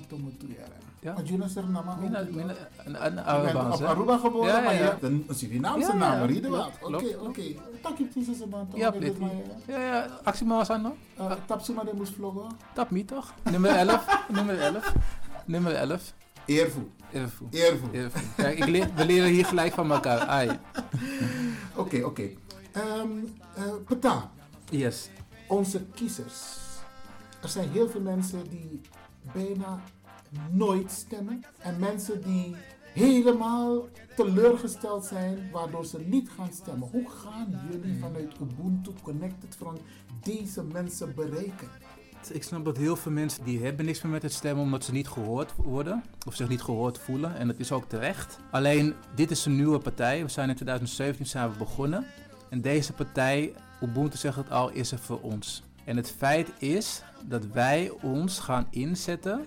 Ja. 0.99 1.13
Maar 1.13 1.69
nama 1.69 1.95
Mina, 1.95 2.27
mina, 2.31 2.53
een, 2.86 3.19
Aruba. 3.19 3.71
Op 3.71 3.81
Aruba 3.81 4.17
geboren, 4.17 4.47
ja, 4.47 4.71
ja, 4.71 4.71
ja. 4.71 4.97
maar 5.01 5.10
een 5.10 5.25
Surinaamse 5.29 5.91
ja, 5.91 5.97
naam, 5.97 6.25
Riedewaard. 6.25 6.84
Oké, 6.84 7.17
oké. 7.19 7.41
Tak 7.81 7.97
je 7.97 8.08
Chisar 8.13 8.36
se 8.36 8.47
man 8.47 8.67
Ja, 8.73 8.93
Ja, 9.67 9.79
ja. 9.79 10.08
Actie 10.23 10.45
maar 10.45 10.69
aan 10.69 10.81
no? 10.81 10.95
Uh, 11.19 11.31
tap 11.45 11.62
Suma 11.62 11.84
de 11.84 11.91
moest 11.95 12.13
vloggen? 12.13 12.47
Tap 12.73 12.89
me 12.89 13.05
toch? 13.05 13.34
Nummer 13.51 13.71
11. 13.71 14.05
Nummer 14.36 14.60
11. 14.60 14.93
Nummer 15.45 15.73
11. 15.73 16.13
Eervoel. 16.45 16.91
Eervoel. 17.12 17.47
Eervoel. 17.51 17.89
Eervoel. 17.91 18.21
Kijk, 18.36 18.58
ik 18.58 18.65
leer, 18.65 18.89
we 18.95 19.05
leren 19.05 19.29
hier 19.29 19.45
gelijk 19.45 19.73
van 19.73 19.91
elkaar. 19.91 20.21
Oké, 20.43 20.60
okay, 21.75 22.01
oké. 22.01 22.08
Okay. 22.08 22.38
Um, 22.78 23.24
uh, 23.58 23.64
Peta. 23.86 24.32
Yes. 24.70 25.10
Onze 25.48 25.86
kiezers. 25.86 26.58
Er 27.42 27.50
zijn 27.50 27.70
heel 27.70 27.90
veel 27.90 28.02
mensen 28.02 28.50
die 28.50 28.82
bijna 29.34 29.82
nooit 30.52 30.92
stemmen. 30.92 31.44
En 31.58 31.80
mensen 31.80 32.22
die 32.22 32.56
helemaal 32.94 33.88
teleurgesteld 34.16 35.06
zijn, 35.06 35.50
waardoor 35.52 35.86
ze 35.86 36.00
niet 36.00 36.30
gaan 36.30 36.54
stemmen. 36.54 36.90
Hoe 36.92 37.10
gaan 37.10 37.62
jullie 37.72 38.00
vanuit 38.00 38.34
Ubuntu 38.42 38.92
Connected 39.02 39.56
Front 39.56 39.80
deze 40.22 40.64
mensen 40.64 41.16
bereiken? 41.16 41.68
Ik 42.32 42.44
snap 42.44 42.66
dat 42.66 42.78
heel 42.78 42.96
veel 42.96 43.12
mensen 43.12 43.44
die 43.44 43.64
hebben 43.64 43.86
niks 43.86 44.02
meer 44.02 44.12
met 44.12 44.22
het 44.22 44.34
stemmen 44.34 44.64
omdat 44.64 44.84
ze 44.84 44.92
niet 44.92 45.08
gehoord 45.08 45.56
worden 45.56 46.04
of 46.28 46.36
zich 46.36 46.48
niet 46.48 46.62
gehoord 46.62 46.98
voelen. 46.98 47.36
En 47.36 47.48
dat 47.48 47.60
is 47.60 47.72
ook 47.72 47.90
terecht. 47.90 48.40
Alleen, 48.52 48.94
dit 49.16 49.32
is 49.32 49.46
een 49.46 49.56
nieuwe 49.56 49.78
partij. 49.78 50.24
We 50.24 50.30
zijn 50.30 50.50
in 50.50 50.56
2017 50.56 51.26
zijn 51.26 51.52
we 51.52 51.58
begonnen. 51.58 52.06
En 52.49 52.62
deze 52.62 52.93
partij, 52.93 53.53
Ubuntu 53.81 54.17
zegt 54.17 54.36
het 54.36 54.51
al, 54.51 54.69
is 54.69 54.91
er 54.91 54.99
voor 54.99 55.19
ons. 55.21 55.63
En 55.86 55.95
het 55.95 56.12
feit 56.12 56.51
is 56.58 57.03
dat 57.23 57.45
wij 57.45 57.91
ons 58.01 58.39
gaan 58.39 58.67
inzetten 58.69 59.45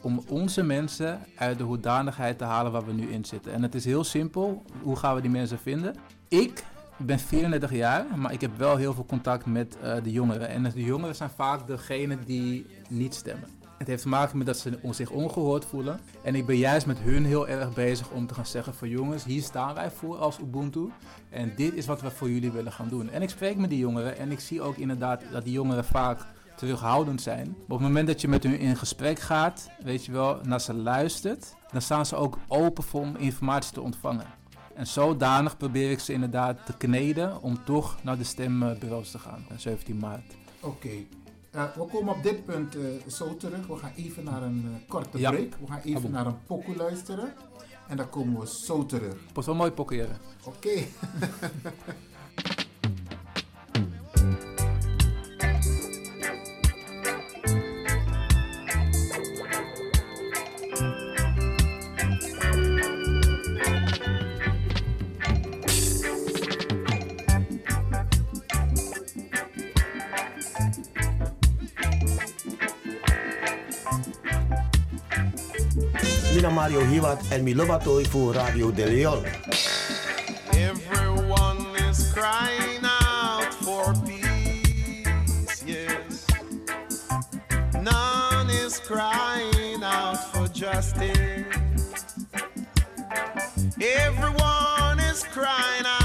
om 0.00 0.22
onze 0.28 0.62
mensen 0.62 1.20
uit 1.36 1.58
de 1.58 1.64
hoedanigheid 1.64 2.38
te 2.38 2.44
halen 2.44 2.72
waar 2.72 2.86
we 2.86 2.92
nu 2.92 3.10
in 3.10 3.24
zitten. 3.24 3.52
En 3.52 3.62
het 3.62 3.74
is 3.74 3.84
heel 3.84 4.04
simpel. 4.04 4.62
Hoe 4.82 4.96
gaan 4.96 5.14
we 5.14 5.20
die 5.20 5.30
mensen 5.30 5.58
vinden? 5.58 5.94
Ik 6.28 6.64
ben 6.96 7.18
34 7.18 7.72
jaar, 7.72 8.06
maar 8.16 8.32
ik 8.32 8.40
heb 8.40 8.56
wel 8.56 8.76
heel 8.76 8.94
veel 8.94 9.06
contact 9.06 9.46
met 9.46 9.76
uh, 9.82 9.94
de 10.02 10.10
jongeren. 10.10 10.48
En 10.48 10.62
de 10.62 10.84
jongeren 10.84 11.14
zijn 11.14 11.30
vaak 11.30 11.66
degene 11.66 12.18
die 12.26 12.66
niet 12.88 13.14
stemmen. 13.14 13.48
Het 13.80 13.88
heeft 13.88 14.02
te 14.02 14.08
maken 14.08 14.38
met 14.38 14.46
dat 14.46 14.58
ze 14.58 14.78
zich 14.90 15.10
ongehoord 15.10 15.64
voelen. 15.64 16.00
En 16.22 16.34
ik 16.34 16.46
ben 16.46 16.56
juist 16.56 16.86
met 16.86 16.98
hun 16.98 17.24
heel 17.24 17.48
erg 17.48 17.74
bezig 17.74 18.10
om 18.10 18.26
te 18.26 18.34
gaan 18.34 18.46
zeggen 18.46 18.74
van 18.74 18.88
jongens, 18.88 19.24
hier 19.24 19.42
staan 19.42 19.74
wij 19.74 19.90
voor 19.90 20.16
als 20.16 20.38
Ubuntu. 20.38 20.92
En 21.30 21.52
dit 21.56 21.74
is 21.74 21.86
wat 21.86 22.00
we 22.00 22.10
voor 22.10 22.30
jullie 22.30 22.50
willen 22.50 22.72
gaan 22.72 22.88
doen. 22.88 23.10
En 23.10 23.22
ik 23.22 23.28
spreek 23.28 23.56
met 23.56 23.70
die 23.70 23.78
jongeren 23.78 24.18
en 24.18 24.30
ik 24.30 24.40
zie 24.40 24.62
ook 24.62 24.76
inderdaad 24.76 25.22
dat 25.32 25.44
die 25.44 25.52
jongeren 25.52 25.84
vaak 25.84 26.20
terughoudend 26.56 27.22
zijn. 27.22 27.46
Maar 27.46 27.56
op 27.62 27.78
het 27.78 27.80
moment 27.80 28.06
dat 28.06 28.20
je 28.20 28.28
met 28.28 28.42
hun 28.42 28.58
in 28.58 28.76
gesprek 28.76 29.18
gaat, 29.18 29.70
weet 29.82 30.04
je 30.04 30.12
wel, 30.12 30.38
naar 30.42 30.60
ze 30.60 30.74
luistert, 30.74 31.54
dan 31.72 31.82
staan 31.82 32.06
ze 32.06 32.16
ook 32.16 32.38
open 32.48 32.84
voor 32.84 33.00
om 33.00 33.16
informatie 33.16 33.72
te 33.72 33.80
ontvangen. 33.80 34.26
En 34.74 34.86
zodanig 34.86 35.56
probeer 35.56 35.90
ik 35.90 36.00
ze 36.00 36.12
inderdaad 36.12 36.66
te 36.66 36.76
kneden 36.76 37.42
om 37.42 37.64
toch 37.64 37.98
naar 38.02 38.18
de 38.18 38.24
stembureaus 38.24 39.10
te 39.10 39.18
gaan, 39.18 39.46
17 39.56 39.96
maart. 39.96 40.34
Oké. 40.60 40.90
Uh, 41.54 41.74
we 41.74 41.84
komen 41.84 42.14
op 42.14 42.22
dit 42.22 42.44
punt 42.44 42.76
uh, 42.76 42.82
zo 43.06 43.36
terug. 43.36 43.66
We 43.66 43.76
gaan 43.76 43.92
even 43.96 44.24
naar 44.24 44.42
een 44.42 44.64
uh, 44.64 44.88
korte 44.88 45.18
ja. 45.18 45.30
break. 45.30 45.54
We 45.60 45.66
gaan 45.66 45.80
even 45.80 46.10
naar 46.10 46.26
een 46.26 46.44
pokoe 46.46 46.76
luisteren. 46.76 47.32
En 47.88 47.96
dan 47.96 48.10
komen 48.10 48.40
we 48.40 48.46
zo 48.46 48.86
terug. 48.86 49.16
Pas 49.32 49.46
wel 49.46 49.54
mooi 49.54 49.70
pokkeren. 49.70 50.18
Oké. 50.44 50.56
Okay. 50.56 50.88
Hiwat 77.00 77.28
en 77.28 77.42
Milobato 77.42 78.02
voor 78.10 78.34
Radio 78.34 78.72
De 78.72 78.86
Leon. 78.86 79.24
Everyone 80.50 81.88
is 81.90 82.12
crying 82.12 82.84
out 82.84 83.54
for 83.60 83.94
peace, 84.04 85.62
yes. 85.64 86.24
None 87.72 88.50
is 88.66 88.80
crying 88.80 89.82
out 89.82 90.18
for 90.32 90.48
justice. 90.52 91.44
Everyone 93.78 95.00
is 95.10 95.24
crying 95.32 95.86
out 95.86 95.99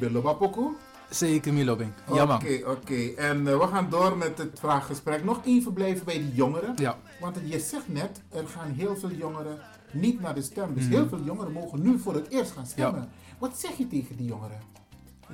Lobapoko. 0.00 0.76
Zeker, 1.10 1.52
Milobing. 1.52 1.92
Ja, 2.12 2.24
man. 2.24 2.36
Oké, 2.36 2.60
oké. 2.66 2.94
En 3.16 3.48
eh, 3.48 3.58
we 3.58 3.66
gaan 3.66 3.90
door 3.90 4.16
met 4.16 4.38
het 4.38 4.58
vraaggesprek. 4.58 5.24
Nog 5.24 5.40
even 5.44 5.72
blijven 5.72 6.04
bij 6.04 6.18
die 6.18 6.34
jongeren. 6.34 6.72
Ja. 6.76 6.96
Want 7.20 7.36
je 7.44 7.58
zegt 7.60 7.88
net, 7.88 8.20
er 8.30 8.46
gaan 8.48 8.70
heel 8.70 8.96
veel 8.96 9.10
jongeren 9.10 9.58
niet 9.92 10.20
naar 10.20 10.34
de 10.34 10.42
stem. 10.42 10.74
Dus 10.74 10.82
Mhm. 10.84 10.92
heel 10.92 11.08
veel 11.08 11.20
jongeren 11.24 11.52
mogen 11.52 11.82
nu 11.82 11.98
voor 11.98 12.14
het 12.14 12.28
eerst 12.30 12.52
gaan 12.52 12.66
stemmen. 12.66 13.08
Wat 13.38 13.58
zeg 13.58 13.76
je 13.76 13.86
tegen 13.86 14.16
die 14.16 14.26
jongeren? 14.26 14.58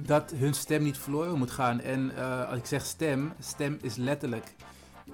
dat 0.06 0.32
hun 0.36 0.54
stem 0.54 0.82
niet 0.82 0.98
verloren 0.98 1.38
moet 1.38 1.50
gaan. 1.50 1.80
En 1.80 2.16
eh, 2.16 2.48
als 2.48 2.58
ik 2.58 2.66
zeg 2.66 2.84
stem, 2.84 3.32
stem 3.40 3.78
is 3.82 3.96
letterlijk. 3.96 4.54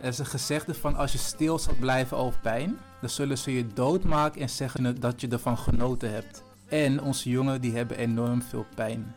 Er 0.00 0.08
is 0.08 0.18
een 0.18 0.26
gezegde 0.26 0.74
van 0.74 0.96
als 0.96 1.12
je 1.12 1.18
stil 1.18 1.58
zal 1.58 1.74
blijven 1.80 2.16
over 2.16 2.38
pijn, 2.40 2.76
dan 3.00 3.10
zullen 3.10 3.38
ze 3.38 3.52
je 3.52 3.66
doodmaken 3.66 4.40
en 4.40 4.48
zeggen 4.50 5.00
dat 5.00 5.20
je 5.20 5.28
ervan 5.28 5.58
genoten 5.58 6.12
hebt. 6.12 6.42
En 6.68 7.02
onze 7.02 7.30
jongeren 7.30 7.60
die 7.60 7.72
hebben 7.76 7.96
enorm 7.98 8.42
veel 8.42 8.66
pijn. 8.74 9.14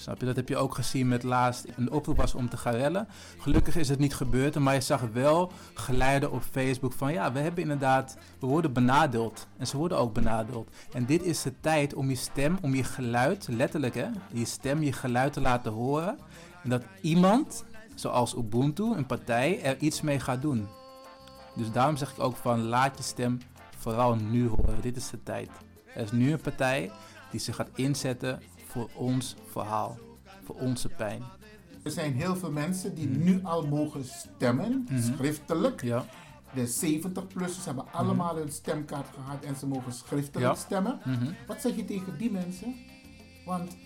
Snap 0.00 0.20
je? 0.20 0.26
Dat 0.26 0.36
heb 0.36 0.48
je 0.48 0.56
ook 0.56 0.74
gezien 0.74 1.08
met 1.08 1.22
laatst 1.22 1.66
een 1.76 1.90
oproep 1.90 2.16
was 2.16 2.34
om 2.34 2.48
te 2.48 2.56
gaan. 2.56 3.06
Gelukkig 3.38 3.76
is 3.76 3.88
het 3.88 3.98
niet 3.98 4.14
gebeurd, 4.14 4.58
maar 4.58 4.74
je 4.74 4.80
zag 4.80 5.00
wel 5.12 5.52
geluiden 5.74 6.32
op 6.32 6.42
Facebook 6.42 6.92
van 6.92 7.12
ja, 7.12 7.32
we 7.32 7.38
hebben 7.38 7.62
inderdaad, 7.62 8.16
we 8.38 8.46
worden 8.46 8.72
benadeeld. 8.72 9.46
En 9.56 9.66
ze 9.66 9.76
worden 9.76 9.98
ook 9.98 10.14
benadeeld. 10.14 10.70
En 10.92 11.06
dit 11.06 11.22
is 11.22 11.42
de 11.42 11.52
tijd 11.60 11.94
om 11.94 12.08
je 12.08 12.16
stem, 12.16 12.58
om 12.62 12.74
je 12.74 12.84
geluid, 12.84 13.48
letterlijk 13.50 13.94
hè, 13.94 14.06
je 14.32 14.44
stem, 14.44 14.82
je 14.82 14.92
geluid 14.92 15.32
te 15.32 15.40
laten 15.40 15.72
horen. 15.72 16.18
En 16.62 16.70
dat 16.70 16.82
iemand, 17.00 17.64
zoals 17.94 18.36
Ubuntu, 18.36 18.84
een 18.84 19.06
partij, 19.06 19.62
er 19.62 19.78
iets 19.78 20.00
mee 20.00 20.20
gaat 20.20 20.42
doen. 20.42 20.68
Dus 21.56 21.72
daarom 21.72 21.96
zeg 21.96 22.10
ik 22.10 22.20
ook 22.20 22.36
van 22.36 22.62
laat 22.62 22.96
je 22.96 23.02
stem 23.02 23.38
vooral 23.76 24.14
nu 24.14 24.48
horen. 24.48 24.80
Dit 24.80 24.96
is 24.96 25.10
de 25.10 25.22
tijd. 25.22 25.50
Er 25.94 26.02
is 26.02 26.12
nu 26.12 26.32
een 26.32 26.40
partij 26.40 26.90
die 27.30 27.40
zich 27.40 27.56
gaat 27.56 27.70
inzetten 27.74 28.42
voor 28.70 28.88
ons 28.94 29.36
verhaal, 29.50 29.98
voor 30.44 30.54
onze 30.54 30.88
pijn. 30.88 31.22
Er 31.82 31.90
zijn 31.90 32.12
heel 32.14 32.36
veel 32.36 32.50
mensen 32.50 32.94
die 32.94 33.08
Mhm. 33.08 33.24
nu 33.24 33.40
al 33.42 33.66
mogen 33.66 34.04
stemmen, 34.04 34.86
Mhm. 34.90 35.02
schriftelijk. 35.02 35.82
Ja. 35.82 36.04
De 36.54 36.66
70-plussers 36.66 37.64
hebben 37.64 37.84
allemaal 37.92 38.38
een 38.38 38.52
stemkaart 38.52 39.06
gehad 39.14 39.44
en 39.44 39.56
ze 39.56 39.66
mogen 39.66 39.92
schriftelijk 39.92 40.46
Ja. 40.52 40.54
stemmen. 40.54 40.98
Mhm. 41.04 41.32
Wat 41.46 41.60
zeg 41.60 41.76
je 41.76 41.84
tegen 41.84 42.18
die 42.18 42.30
mensen? 42.30 42.74
Want 43.46 43.76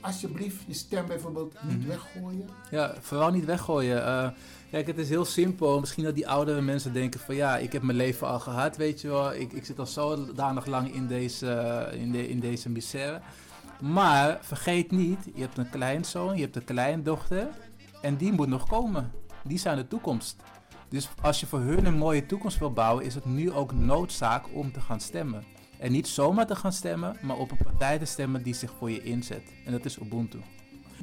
alsjeblieft 0.00 0.62
je 0.66 0.74
stem 0.74 1.06
bijvoorbeeld 1.06 1.54
niet 1.68 1.78
Mhm. 1.78 1.88
weggooien? 1.88 2.48
Ja, 2.70 2.94
vooral 3.00 3.30
niet 3.30 3.44
weggooien. 3.44 4.04
Eh, 4.06 4.28
kijk, 4.70 4.86
het 4.86 4.98
is 4.98 5.08
heel 5.08 5.24
simpel. 5.24 5.80
Misschien 5.80 6.04
dat 6.04 6.14
die 6.14 6.28
oudere 6.28 6.60
mensen 6.60 6.92
denken 6.92 7.20
van 7.20 7.34
ja, 7.34 7.56
ik 7.58 7.72
heb 7.72 7.82
mijn 7.82 7.96
leven 7.96 8.26
al 8.26 8.40
gehad, 8.40 8.76
weet 8.76 9.00
je 9.00 9.08
wel. 9.08 9.32
Ik, 9.34 9.52
ik 9.52 9.64
zit 9.64 9.78
al 9.78 9.86
zodanig 9.86 10.66
lang 10.66 10.94
in 10.94 11.06
deze, 11.06 11.88
in, 11.94 12.12
de, 12.12 12.28
in 12.28 12.40
deze 12.40 12.68
misère. 12.68 13.20
Maar 13.82 14.38
vergeet 14.40 14.90
niet, 14.90 15.18
je 15.34 15.40
hebt 15.40 15.58
een 15.58 15.70
kleinzoon, 15.70 16.36
je 16.36 16.42
hebt 16.42 16.56
een 16.56 16.64
kleindochter. 16.64 17.48
En 18.02 18.16
die 18.16 18.32
moet 18.32 18.48
nog 18.48 18.68
komen. 18.68 19.12
Die 19.44 19.58
zijn 19.58 19.76
de 19.76 19.88
toekomst. 19.88 20.42
Dus 20.88 21.08
als 21.22 21.40
je 21.40 21.46
voor 21.46 21.60
hun 21.60 21.86
een 21.86 21.96
mooie 21.98 22.26
toekomst 22.26 22.58
wil 22.58 22.72
bouwen, 22.72 23.04
is 23.04 23.14
het 23.14 23.24
nu 23.24 23.52
ook 23.52 23.72
noodzaak 23.72 24.44
om 24.54 24.72
te 24.72 24.80
gaan 24.80 25.00
stemmen. 25.00 25.44
En 25.78 25.92
niet 25.92 26.08
zomaar 26.08 26.46
te 26.46 26.56
gaan 26.56 26.72
stemmen, 26.72 27.16
maar 27.22 27.36
op 27.36 27.50
een 27.50 27.56
partij 27.64 27.98
te 27.98 28.04
stemmen 28.04 28.42
die 28.42 28.54
zich 28.54 28.72
voor 28.78 28.90
je 28.90 29.02
inzet. 29.02 29.42
En 29.64 29.72
dat 29.72 29.84
is 29.84 29.98
Ubuntu. 29.98 30.38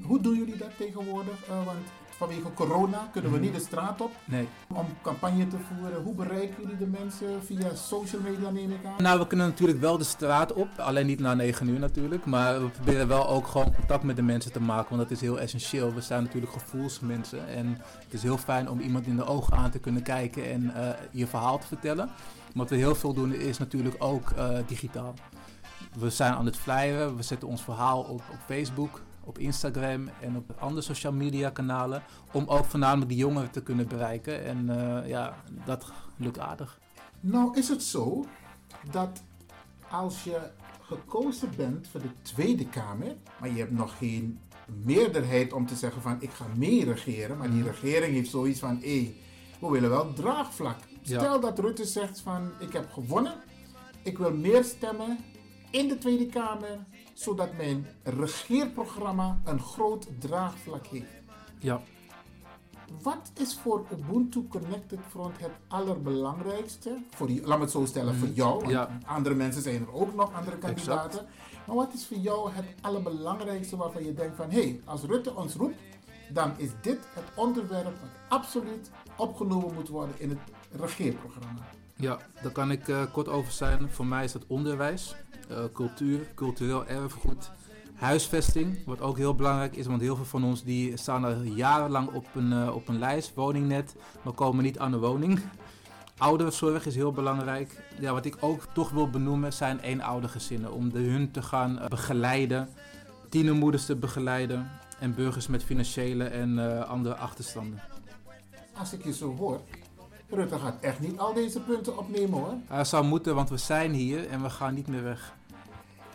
Hoe 0.01 0.21
doen 0.21 0.38
jullie 0.38 0.57
dat 0.57 0.77
tegenwoordig? 0.77 1.47
Eh, 1.47 1.65
want 1.65 1.86
vanwege 2.20 2.53
corona 2.53 3.07
kunnen 3.11 3.32
we 3.32 3.38
Mhm. 3.38 3.45
niet 3.45 3.55
de 3.55 3.61
straat 3.65 4.01
op 4.01 4.11
Nee. 4.26 4.47
om 4.74 4.86
campagne 5.01 5.47
te 5.47 5.55
voeren. 5.74 6.03
Hoe 6.03 6.13
bereiken 6.13 6.55
jullie 6.61 6.78
de 6.78 6.86
mensen? 6.88 7.28
Via 7.45 7.76
social 7.76 8.22
media 8.22 8.49
neem 8.49 8.72
ik 8.72 8.86
aan? 8.86 9.03
Nou, 9.03 9.20
we 9.20 9.28
kunnen 9.28 9.47
natuurlijk 9.47 9.80
wel 9.80 9.97
de 9.97 10.03
straat 10.03 10.53
op. 10.53 10.67
Alleen 10.78 11.05
niet 11.05 11.20
na 11.20 11.34
9 11.34 11.67
uur 11.67 11.80
natuurlijk. 11.80 12.26
Maar 12.26 12.61
we 12.61 12.67
proberen 12.70 13.07
wel 13.07 13.28
ook 13.30 13.47
gewoon 13.47 13.74
contact 13.76 14.03
met 14.03 14.15
de 14.15 14.22
mensen 14.22 14.51
te 14.51 14.61
maken. 14.61 14.89
Want 14.89 15.01
dat 15.01 15.11
is 15.11 15.22
heel 15.22 15.39
essentieel. 15.39 15.93
We 15.93 16.01
zijn 16.01 16.24
natuurlijk 16.24 16.51
gevoelsmensen. 16.51 17.47
En 17.47 17.78
het 18.03 18.13
is 18.13 18.24
heel 18.24 18.38
fijn 18.38 18.70
om 18.70 18.80
iemand 18.80 19.05
in 19.05 19.15
de 19.15 19.26
ogen 19.26 19.53
aan 19.57 19.72
te 19.72 19.80
kunnen 19.80 20.01
kijken 20.03 20.49
en 20.51 20.76
eh, 20.76 20.89
je 21.11 21.28
verhaal 21.28 21.57
te 21.59 21.67
vertellen. 21.67 22.09
Wat 22.53 22.70
we 22.70 22.76
heel 22.76 22.95
veel 22.95 23.13
doen 23.13 23.34
is 23.34 23.57
natuurlijk 23.57 23.95
ook 23.99 24.30
eh, 24.32 24.57
digitaal. 24.67 25.13
We 25.99 26.09
zijn 26.09 26.34
aan 26.34 26.45
het 26.45 26.57
flyeren. 26.57 27.15
We 27.15 27.24
zetten 27.24 27.47
ons 27.47 27.61
verhaal 27.63 27.99
op, 28.01 28.22
op 28.32 28.38
Facebook, 28.45 29.01
op 29.30 29.38
Instagram 29.38 30.09
en 30.21 30.36
op 30.36 30.55
andere 30.59 30.82
social 30.82 31.13
media 31.13 31.49
kanalen. 31.49 32.03
Om 32.32 32.47
ook 32.47 32.65
voornamelijk 32.65 33.09
die 33.09 33.17
jongeren 33.17 33.51
te 33.51 33.63
kunnen 33.63 33.88
bereiken. 33.88 34.43
En 34.45 34.69
eh, 34.69 35.07
ja, 35.09 35.36
dat 35.65 35.91
lukt 36.17 36.39
aardig. 36.39 36.80
Nou 37.19 37.57
is 37.57 37.69
het 37.69 37.84
zo 37.84 38.25
dat 38.91 39.23
als 39.89 40.23
je 40.23 40.39
gekozen 40.82 41.49
bent 41.55 41.88
voor 41.88 42.01
de 42.01 42.21
Tweede 42.21 42.65
Kamer, 42.67 43.15
maar 43.39 43.49
je 43.49 43.57
hebt 43.59 43.71
nog 43.71 43.97
geen 43.97 44.39
meerderheid 44.84 45.53
om 45.53 45.65
te 45.65 45.75
zeggen 45.75 46.01
van 46.01 46.17
ik 46.19 46.32
ga 46.32 46.45
mee 46.57 46.86
regeren, 46.86 47.38
maar 47.38 47.49
die 47.49 47.59
Mhm. 47.59 47.67
regering 47.69 48.13
heeft 48.13 48.30
zoiets 48.30 48.59
van 48.59 48.77
hé, 48.82 49.15
we 49.59 49.69
willen 49.69 49.89
wel 49.89 50.13
draagvlak. 50.13 50.77
Ja. 51.01 51.19
Stel 51.19 51.39
dat 51.39 51.59
Rutte 51.59 51.86
zegt 51.86 52.19
van 52.19 52.51
ik 52.59 52.73
heb 52.73 52.91
gewonnen, 52.91 53.34
ik 54.03 54.17
wil 54.17 54.34
meer 54.36 54.63
stemmen 54.63 55.17
in 55.71 55.88
de 55.88 55.97
Tweede 55.97 56.25
Kamer, 56.25 56.77
zodat 57.20 57.57
mijn 57.57 57.88
regeerprogramma 58.03 59.39
een 59.43 59.59
groot 59.59 60.07
draagvlak 60.20 60.86
heeft. 60.88 61.11
Ja. 61.59 61.82
Wat 63.01 63.32
is 63.34 63.59
voor 63.61 63.86
Ubuntu 63.93 64.47
Connected 64.47 64.99
Front 65.09 65.39
het 65.39 65.51
allerbelangrijkste? 65.67 66.97
Voor 67.09 67.28
die, 67.28 67.45
laat 67.45 67.57
me 67.57 67.63
het 67.63 67.74
zo 67.74 67.86
stellen, 67.86 68.15
voor 68.15 68.28
Mhm. 68.28 68.38
jou. 68.38 68.59
want 68.59 68.72
Ja. 68.72 68.97
Andere 69.05 69.36
mensen 69.36 69.61
zijn 69.61 69.82
er 69.82 69.93
ook 69.93 70.13
nog, 70.15 70.34
andere 70.34 70.55
Exact. 70.55 70.61
kandidaten. 70.76 71.26
Maar 71.67 71.76
wat 71.76 71.93
is 71.93 72.05
voor 72.07 72.17
jou 72.17 72.51
het 72.51 72.65
allerbelangrijkste 72.82 73.78
waarvan 73.78 74.03
je 74.03 74.13
denkt 74.13 74.36
van... 74.36 74.49
hé, 74.49 74.61
hey, 74.61 74.82
als 74.86 75.01
Rutte 75.03 75.36
ons 75.36 75.53
roept, 75.55 75.78
dan 76.34 76.53
is 76.57 76.70
dit 76.82 76.99
het 77.13 77.24
onderwerp 77.36 77.86
wat 78.01 78.09
absoluut 78.39 78.91
opgenomen 79.17 79.74
moet 79.74 79.88
worden 79.89 80.15
in 80.20 80.30
het 80.30 80.39
regeerprogramma. 80.72 81.61
Ja, 81.95 82.17
daar 82.41 82.51
kan 82.51 82.72
ik 82.72 82.88
eh, 82.88 83.03
kort 83.13 83.28
over 83.28 83.51
zijn. 83.51 83.89
Voor 83.89 84.05
mij 84.05 84.24
is 84.24 84.32
dat 84.32 84.45
onderwijs, 84.47 85.15
cultuur, 85.74 86.20
cultureel 86.36 86.86
erfgoed, 86.86 87.52
huisvesting, 88.00 88.86
wat 88.86 89.02
ook 89.02 89.18
heel 89.18 89.36
belangrijk 89.36 89.76
is, 89.76 89.86
want 89.86 90.02
heel 90.02 90.16
veel 90.16 90.26
van 90.26 90.43
ons 90.43 90.64
die 90.64 90.97
staan 90.97 91.24
al 91.24 91.41
jarenlang 91.41 92.10
op 92.12 92.26
een, 92.36 92.54
eh, 92.54 92.76
op 92.76 92.88
een 92.88 93.00
lijst, 93.00 93.34
woningnet, 93.34 93.95
maar 94.22 94.34
komen 94.34 94.64
niet 94.64 94.80
aan 94.80 94.93
een 94.93 95.00
woning. 95.00 95.39
Ouderenzorg 96.18 96.86
is 96.86 96.95
heel 96.95 97.12
belangrijk. 97.12 97.84
Ja, 98.00 98.14
wat 98.14 98.26
ik 98.26 98.38
ook 98.39 98.64
toch 98.74 98.89
wil 98.89 99.10
benoemen 99.10 99.54
zijn 99.54 99.80
eenoudergezinnen, 99.80 100.74
om 100.74 100.89
de 100.89 101.00
hun 101.00 101.32
te 101.32 101.41
gaan 101.41 101.80
eh, 101.80 101.88
begeleiden, 101.88 102.70
tienermoeders 103.30 103.86
te 103.86 103.95
begeleiden 103.95 104.70
en 105.00 105.16
burgers 105.16 105.47
met 105.47 105.64
financiële 105.64 106.24
en 106.24 106.60
eh, 106.60 106.89
andere 106.89 107.16
achterstanden. 107.16 107.82
Als 108.78 108.93
ik 108.93 109.04
je 109.04 109.14
zo 109.14 109.36
hoor, 109.36 109.62
Rutte 110.30 110.60
gaat 110.60 110.76
echt 110.82 111.00
niet 111.00 111.18
al 111.18 111.34
deze 111.34 111.60
punten 111.60 111.97
opnemen 111.97 112.39
hoor. 112.39 112.54
Hij 112.68 112.84
zou 112.84 113.06
moeten, 113.06 113.36
want 113.36 113.50
we 113.50 113.58
zijn 113.58 113.91
hier 113.91 114.28
en 114.28 114.41
we 114.41 114.50
gaan 114.50 114.74
niet 114.74 114.88
meer 114.88 115.04
weg. 115.04 115.38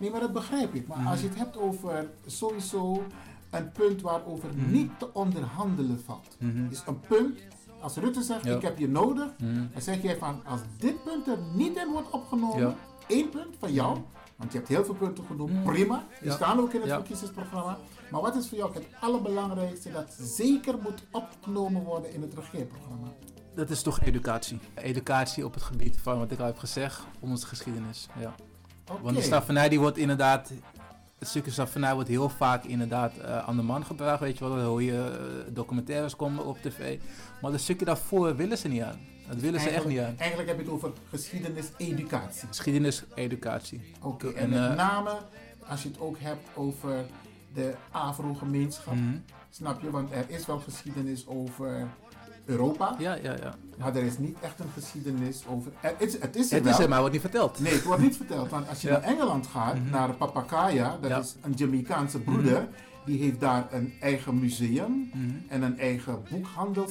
Nee, 0.01 0.11
maar 0.11 0.21
dat 0.21 0.33
begrijp 0.33 0.75
ik. 0.75 0.87
Maar 0.87 1.07
als 1.07 1.21
je 1.21 1.29
het 1.29 1.37
hebt 1.39 1.57
over 1.57 2.11
sowieso 2.27 3.03
een 3.51 3.73
punt 3.73 4.01
waarover 4.01 4.49
Mhm. 4.57 4.71
niet 4.71 4.91
te 4.99 5.13
onderhandelen 5.15 6.01
valt. 6.05 6.37
Mhm. 6.39 6.69
Dus 6.69 6.83
een 6.87 7.01
punt, 7.01 7.39
als 7.81 7.97
Rutte 7.97 8.23
zegt 8.23 8.45
Ja. 8.45 8.55
ik 8.57 8.63
heb 8.63 8.79
je 8.79 8.89
nodig, 8.89 9.29
Mhm. 9.39 9.55
dan 9.73 9.83
zeg 9.83 10.03
jij 10.03 10.17
van 10.17 10.41
als 10.47 10.61
dit 10.79 11.05
punt 11.05 11.27
er 11.29 11.39
niet 11.55 11.77
in 11.77 11.89
wordt 11.93 12.11
opgenomen, 12.11 12.61
Ja. 12.61 12.75
één 13.07 13.29
punt 13.29 13.57
van 13.59 13.73
jou, 13.73 13.99
want 14.37 14.53
je 14.53 14.59
hebt 14.59 14.71
heel 14.71 14.85
veel 14.85 14.95
punten 14.95 15.25
genoemd, 15.25 15.53
Mhm. 15.53 15.63
prima, 15.63 16.05
die 16.21 16.29
Ja. 16.29 16.35
staan 16.35 16.59
ook 16.61 16.73
in 16.73 16.81
het 16.81 16.89
Ja. 16.89 16.95
verkiezingsprogramma. 16.97 17.79
Maar 18.11 18.21
wat 18.21 18.37
is 18.37 18.49
voor 18.49 18.59
jou 18.59 18.75
het 18.75 18.87
allerbelangrijkste 19.01 19.93
dat 19.93 20.17
zeker 20.21 20.75
moet 20.83 21.03
opgenomen 21.11 21.83
worden 21.83 22.13
in 22.13 22.23
het 22.23 22.35
regeerprogramma? 22.35 23.07
Dat 23.55 23.71
is 23.71 23.83
toch 23.83 24.01
educatie. 24.01 24.59
Educatie 24.75 25.45
op 25.45 25.55
het 25.55 25.63
gebied 25.63 25.97
van 26.01 26.19
wat 26.19 26.31
ik 26.31 26.39
al 26.39 26.47
heb 26.47 26.59
gezegd, 26.59 27.03
onze 27.21 27.47
geschiedenis. 27.47 28.09
Ja. 28.21 28.35
Want 29.03 29.17
de 29.17 29.23
slavernij 29.23 29.69
die 29.69 29.81
wordt 29.81 29.99
inderdaad, 29.99 30.53
het 31.19 31.29
stukje 31.29 31.51
slavernij 31.51 31.95
wordt 31.95 32.09
heel 32.09 32.29
vaak 32.29 32.65
inderdaad 32.65 33.17
eh, 33.17 33.49
aan 33.49 33.57
de 33.57 33.63
man 33.63 33.85
gebracht. 33.85 34.21
Weet 34.21 34.39
je 34.39 34.45
wel, 34.45 34.57
dan 34.57 34.65
hoor 34.65 34.83
je 34.83 35.19
eh, 35.47 35.55
documentaires 35.55 36.17
komen 36.17 36.47
op 36.47 36.59
tv. 36.63 36.99
Maar 37.41 37.51
dat 37.51 37.61
stukje 37.61 37.85
daarvoor 37.85 38.37
willen 38.37 38.59
ze 38.59 38.69
niet 38.69 38.83
aan. 38.83 38.99
Dat 39.29 39.41
willen 39.41 39.61
ze 39.61 39.69
echt 39.69 39.87
niet 39.87 39.99
aan. 39.99 40.15
Eigenlijk 40.19 40.49
heb 40.49 40.59
je 40.59 40.65
het 40.65 40.73
over 40.73 40.93
geschiedenis, 41.11 41.67
educatie. 41.77 42.49
Geschiedenis, 42.49 43.05
educatie. 43.15 43.81
Oké, 44.01 44.29
en 44.29 44.37
En, 44.37 44.51
met 44.51 44.71
eh, 44.71 44.77
name 44.77 45.19
als 45.67 45.83
je 45.83 45.89
het 45.89 46.01
ook 46.01 46.19
hebt 46.19 46.49
over 46.55 47.05
de 47.55 47.75
Afro-gemeenschap. 47.91 48.95
Mhm. 48.95 49.17
Snap 49.51 49.83
je? 49.83 49.91
Want 49.91 50.13
er 50.13 50.25
is 50.29 50.47
wel 50.47 50.59
geschiedenis 50.59 51.27
over 51.27 51.89
Europa. 52.45 52.95
Ja, 52.99 53.15
ja, 53.15 53.33
ja. 53.43 53.55
Maar 53.79 53.97
er 53.97 54.03
is 54.03 54.19
niet 54.19 54.37
echt 54.41 54.59
een 54.61 54.71
geschiedenis 54.75 55.43
over. 55.49 55.73
Er 55.81 55.95
is, 55.99 56.19
het 56.21 56.37
is 56.37 56.49
er 56.51 56.55
Het 56.55 56.65
wel. 56.65 56.73
is 56.73 56.79
er, 56.79 56.89
maar 56.89 56.99
wordt 56.99 57.13
niet 57.13 57.23
verteld. 57.23 57.59
Nee, 57.61 57.73
het 57.73 57.83
wordt 57.85 58.03
niet 58.03 58.17
verteld. 58.17 58.51
Want 58.51 58.69
als 58.69 58.81
je 58.81 58.89
Ja. 58.89 58.93
naar 58.93 59.03
Engeland 59.03 59.47
gaat, 59.47 59.75
Mhm. 59.79 59.91
naar 59.91 60.13
Papakaya, 60.15 60.99
dat 61.01 61.11
Ja. 61.11 61.19
is 61.19 61.35
een 61.43 61.53
Jamaicaanse 61.53 62.19
broeder. 62.21 62.61
Mhm. 62.61 62.71
Die 63.05 63.23
heeft 63.23 63.41
daar 63.41 63.67
een 63.71 63.93
eigen 64.01 64.39
museum 64.39 65.11
Mhm. 65.13 65.31
en 65.49 65.63
een 65.63 65.79
eigen. 65.79 66.23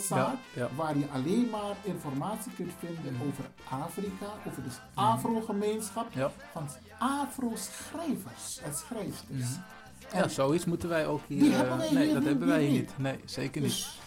Ja, 0.09 0.35
ja. 0.53 0.69
Waar 0.75 0.97
je 0.97 1.05
alleen 1.13 1.47
maar 1.51 1.75
informatie 1.83 2.51
kunt 2.55 2.71
vinden 2.79 3.15
over 3.27 3.43
Afrika, 3.69 4.25
over 4.47 4.63
de 4.63 4.69
Afro-gemeenschap. 4.93 6.07
Ja. 6.13 6.31
Van 6.53 6.67
Afro-schrijvers 6.99 8.59
en 8.63 8.73
schrijfsters. 8.73 9.57
Ja, 10.13 10.27
zoiets 10.27 10.65
moeten 10.65 10.89
wij 10.89 11.07
ook 11.07 11.21
hier. 11.27 11.39
Die 11.39 11.51
eh, 11.51 11.57
hebben 11.57 11.77
wij 11.77 11.91
nee, 11.91 12.03
hier 12.03 12.13
dat 12.13 12.19
niet, 12.21 12.29
hebben 12.29 12.47
wij 12.47 12.61
hier 12.63 12.71
niet. 12.71 12.79
niet. 12.79 12.97
Nee, 12.97 13.19
zeker 13.25 13.61
niet. 13.61 13.69
Dus 13.69 13.83
geschiedenis, 13.83 14.02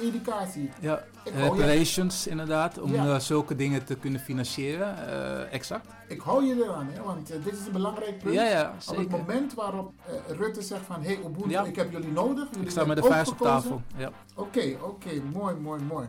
educatie. 0.00 0.70
Ja, 0.80 1.04
hou 1.34 1.56
je- 1.56 1.62
reparations 1.64 2.26
inderdaad, 2.26 2.78
om 2.80 2.92
Ja. 2.92 3.06
eh, 3.06 3.18
zulke 3.18 3.56
dingen 3.56 3.84
te 3.84 3.94
kunnen 3.94 4.20
financieren. 4.20 5.08
eh, 5.08 5.52
exact. 5.52 5.86
Ik 6.08 6.20
hou 6.20 6.44
je 6.44 6.54
eraan, 6.64 6.88
hè, 6.92 7.02
want 7.02 7.30
eh, 7.30 7.36
dit 7.44 7.52
is 7.52 7.66
een 7.66 7.72
belangrijk 7.72 8.18
punt. 8.18 8.34
Ja, 8.34 8.44
ja, 8.44 8.74
Op 8.88 8.96
het 8.96 9.08
moment 9.10 9.54
waarop 9.54 9.92
eh, 10.06 10.36
Rutte 10.36 10.62
zegt 10.62 10.82
van, 10.86 11.02
hé 11.02 11.06
hey, 11.14 11.18
Ubuntu, 11.24 11.68
ik 11.68 11.76
heb 11.76 11.92
jullie 11.92 12.12
nodig. 12.12 12.46
Jullie 12.50 12.64
Ik 12.64 12.70
sta 12.70 12.84
met 12.84 12.96
de 12.96 13.02
vuist 13.02 13.30
op 13.30 13.38
tafel. 13.38 13.82
Ja. 13.96 14.10
Oké, 14.34 14.76
oké, 14.82 15.10
mooi, 15.32 15.54
mooi, 15.54 15.82
mooi. 15.82 16.06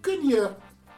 Kun 0.00 0.28
je, 0.28 0.50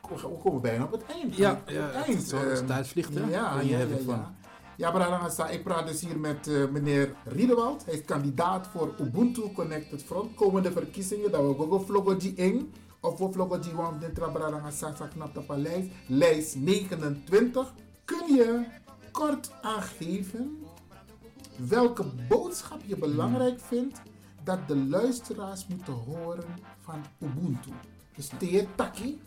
we 0.08 0.36
komen 0.42 0.60
bijna 0.60 0.84
op 0.84 0.92
het 0.92 1.02
eind. 1.06 1.36
Ja, 1.36 1.60
het 1.64 1.76
het 1.76 2.06
eind. 2.06 2.22
zo- 2.22 2.36
ehm, 2.48 2.66
tijd 2.66 2.88
vliegt, 2.88 3.14
hè? 3.14 3.20
Ja, 3.20 3.60
je 3.60 3.68
ja, 3.68 3.78
heb 3.78 3.90
ja, 3.90 3.96
ik 3.96 4.02
van. 4.04 4.34
Ja. 4.80 4.90
Brarangasa, 4.90 5.48
ik 5.48 5.62
praat 5.62 5.86
dus 5.86 6.00
hier 6.00 6.18
met 6.18 6.46
eh, 6.46 6.68
meneer 6.68 7.14
Riedewald. 7.24 7.84
Hij 7.84 7.94
is 7.94 8.04
kandidaat 8.04 8.66
voor 8.66 8.94
Ubuntu 9.00 9.52
Connected 9.52 10.02
Front. 10.02 10.34
Komende 10.34 10.72
verkiezingen, 10.72 11.30
dat 11.30 11.46
we 11.46 11.54
gogo 11.54 11.78
vlogoji 11.78 12.34
1 12.36 12.72
of 13.00 13.18
we 13.18 13.32
vlogoji 13.32 13.70
1 13.70 13.98
de 14.00 14.30
Brarangasa 14.32 14.90
knap 14.90 15.36
op 15.36 15.56
lijst. 15.56 15.88
Lijst 16.06 16.56
29. 16.56 17.74
Kun 18.04 18.34
je 18.34 18.64
kort 19.12 19.50
aangeven 19.62 20.58
welke 21.68 22.04
boodschap 22.28 22.80
je 22.86 22.96
belangrijk 22.96 23.60
vindt 23.60 24.02
dat 24.44 24.68
de 24.68 24.76
luisteraars 24.76 25.66
moeten 25.66 25.92
horen 25.92 26.44
van 26.80 27.04
Ubuntu? 27.18 27.70
Dus 28.16 28.30
teer 28.38 28.66
taki. 28.74 29.20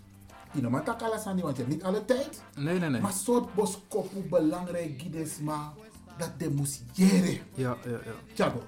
Je 0.54 0.62
noemt 0.62 0.76
het 0.76 0.86
takala 0.86 1.24
want 1.24 1.38
je 1.38 1.64
hebt 1.64 1.68
niet 1.68 1.84
alle 1.84 2.06
tijd. 2.06 2.43
Nee, 2.56 2.80
nee, 2.80 2.89
nee. 2.89 3.01
Maar 3.01 3.14
soort 3.14 3.54
boskop 3.54 4.12
hoe 4.14 4.24
belangrijk 4.24 5.04
is 5.04 5.39
maar 5.39 5.72
dat 6.18 6.32
de 6.38 6.49
moest. 6.49 6.84
Ja, 6.93 7.08
ja, 7.54 7.78
ja. 7.86 7.99
Tjago. 8.34 8.62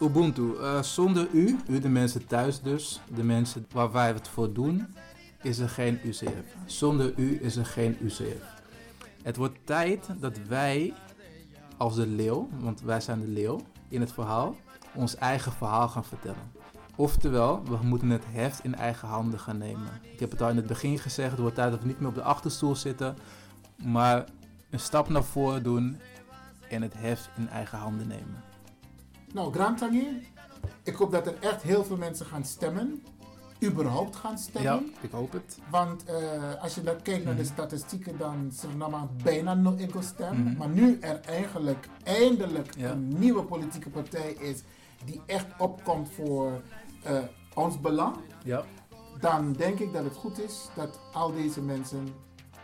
Ubuntu, 0.00 0.56
eh, 0.56 0.82
zonder 0.82 1.28
u, 1.32 1.58
u 1.68 1.78
de 1.78 1.88
mensen 1.88 2.26
thuis 2.26 2.60
dus, 2.60 3.00
de 3.14 3.22
mensen 3.22 3.66
waar 3.72 3.92
wij 3.92 4.06
het 4.06 4.28
voor 4.28 4.52
doen, 4.52 4.94
is 5.42 5.58
er 5.58 5.68
geen 5.68 6.00
UCF. 6.04 6.54
Zonder 6.66 7.12
u 7.16 7.38
is 7.42 7.56
er 7.56 7.66
geen 7.66 7.96
UCF. 8.00 8.60
Het 9.22 9.36
wordt 9.36 9.58
tijd 9.64 10.06
dat 10.20 10.38
wij 10.48 10.94
als 11.76 11.94
de 11.94 12.06
leeuw, 12.06 12.48
want 12.60 12.80
wij 12.80 13.00
zijn 13.00 13.20
de 13.20 13.28
leeuw, 13.28 13.60
in 13.88 14.00
het 14.00 14.12
verhaal 14.12 14.56
ons 14.94 15.16
eigen 15.16 15.52
verhaal 15.52 15.88
gaan 15.88 16.04
vertellen. 16.04 16.52
Oftewel, 17.06 17.62
we 17.64 17.76
moeten 17.82 18.10
het 18.10 18.22
heft 18.30 18.64
in 18.64 18.74
eigen 18.74 19.08
handen 19.08 19.38
gaan 19.38 19.58
nemen. 19.58 19.88
Ik 20.12 20.20
heb 20.20 20.30
het 20.30 20.42
al 20.42 20.48
in 20.48 20.56
het 20.56 20.66
begin 20.66 20.98
gezegd, 20.98 21.30
het 21.30 21.40
wordt 21.40 21.54
tijd 21.54 21.70
dat 21.70 21.80
we 21.80 21.86
niet 21.86 21.98
meer 22.00 22.08
op 22.08 22.14
de 22.14 22.22
achterstoel 22.22 22.76
zitten, 22.76 23.16
maar 23.76 24.24
een 24.70 24.80
stap 24.80 25.08
naar 25.08 25.24
voren 25.24 25.62
doen 25.62 25.96
en 26.68 26.82
het 26.82 26.94
heft 26.96 27.28
in 27.36 27.48
eigen 27.48 27.78
handen 27.78 28.06
nemen. 28.08 28.42
Nou, 29.34 29.52
Grand 29.52 29.78
Tangier, 29.78 30.12
ik 30.82 30.94
hoop 30.94 31.12
dat 31.12 31.26
er 31.26 31.34
echt 31.40 31.62
heel 31.62 31.84
veel 31.84 31.96
mensen 31.96 32.26
gaan 32.26 32.44
stemmen. 32.44 33.02
Überhaupt 33.62 34.16
gaan 34.16 34.38
stemmen. 34.38 34.72
Ja, 34.72 34.80
ik 35.00 35.10
hoop 35.10 35.32
het. 35.32 35.58
Want 35.70 36.04
eh, 36.04 36.14
als 36.62 36.74
je 36.74 36.82
dan 36.82 37.02
kijkt 37.02 37.24
naar 37.24 37.36
de 37.36 37.42
Mhm. 37.42 37.52
statistieken, 37.52 38.18
dan 38.18 38.50
zijn 38.52 38.72
er 38.72 38.78
nog 38.78 38.90
maar 38.90 39.06
bijna 39.22 39.54
no 39.54 39.74
ego 39.76 40.00
stem. 40.00 40.56
Maar 40.58 40.68
nu 40.68 40.98
er 41.00 41.20
eigenlijk 41.20 41.88
eindelijk 42.04 42.74
Ja. 42.76 42.90
een 42.90 43.18
nieuwe 43.18 43.42
politieke 43.42 43.88
partij 43.90 44.32
is 44.32 44.62
die 45.04 45.20
echt 45.26 45.46
opkomt 45.58 46.08
voor 46.14 46.60
eh, 47.02 47.18
ons 47.54 47.80
belang. 47.80 48.16
Ja. 48.44 48.64
Dan 49.20 49.52
denk 49.52 49.78
ik 49.78 49.92
dat 49.92 50.04
het 50.04 50.16
goed 50.16 50.40
is 50.40 50.68
dat 50.76 51.00
al 51.12 51.32
deze 51.32 51.60
mensen 51.60 52.08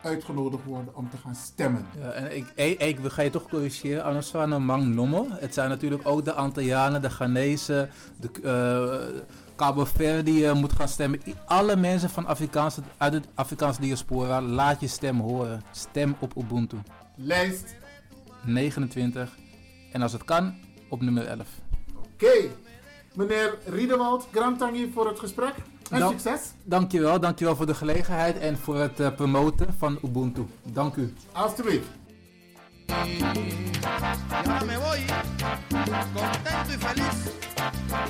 uitgenodigd 0.02 0.64
worden 0.64 0.96
om 0.96 1.10
te 1.10 1.16
gaan 1.16 1.34
stemmen. 1.34 1.86
Ja, 1.98 2.10
en 2.10 2.36
ik, 2.36 2.52
ik, 2.54 2.80
ik 2.80 2.98
ga 3.02 3.22
je 3.22 3.30
toch 3.30 3.48
corrigeren, 3.48 4.24
een 4.32 4.64
mang 4.64 4.86
nommel. 4.86 5.26
Het 5.30 5.54
zijn 5.54 5.68
natuurlijk 5.68 6.08
ook 6.08 6.24
de 6.24 6.32
Antillianen, 6.32 7.02
de 7.02 7.10
Ghanese, 7.10 7.88
de 8.16 8.30
eh 8.42 9.22
Cabo 9.58 9.84
Verde 9.84 10.46
eh, 10.46 10.54
moet 10.54 10.72
gaan 10.72 10.88
stemmen. 10.88 11.20
Alle 11.46 11.76
mensen 11.76 12.10
van 12.10 12.26
Afrikaanse, 12.26 12.82
uit 12.96 13.12
de 13.12 13.20
Afrikaanse 13.34 13.80
diaspora, 13.80 14.42
laat 14.42 14.80
je 14.80 14.86
stem 14.86 15.20
horen. 15.20 15.62
Stem 15.70 16.16
op 16.18 16.36
Ubuntu. 16.36 16.76
Lijst. 17.16 17.74
29. 18.44 19.36
En 19.92 20.02
als 20.02 20.12
het 20.12 20.24
kan, 20.24 20.54
op 20.88 21.00
nummer 21.00 21.26
11. 21.26 21.46
Oké, 21.96 22.50
meneer 23.18 23.58
Riedewald, 23.64 24.28
Grand 24.32 24.58
Tangier 24.58 24.88
voor 24.94 25.06
het 25.08 25.18
gesprek. 25.18 25.54
En 25.90 25.98
Dank- 25.98 26.20
succes. 26.20 26.40
Dankjewel, 26.64 27.20
dankjewel 27.20 27.56
voor 27.56 27.66
de 27.66 27.74
gelegenheid 27.74 28.38
en 28.38 28.58
voor 28.58 28.76
het 28.76 29.00
eh, 29.00 29.14
promoten 29.16 29.74
van 29.78 29.98
Ubuntu. 30.04 30.46
Dank 30.62 30.94
u. 30.96 31.14
Alsjeblieft. 31.32 31.86
Y 32.88 32.92
ahora 34.34 34.64
me 34.64 34.76
voy 34.78 35.00
contento 36.14 36.72
y 36.74 36.78
feliz 36.86 37.16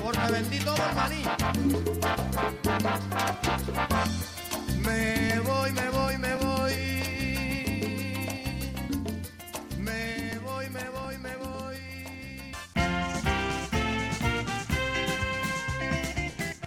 porque 0.01 0.31
vendí 0.31 0.59
todo 0.63 0.75
el 0.89 0.95
maní. 0.95 1.23
Me 4.85 5.18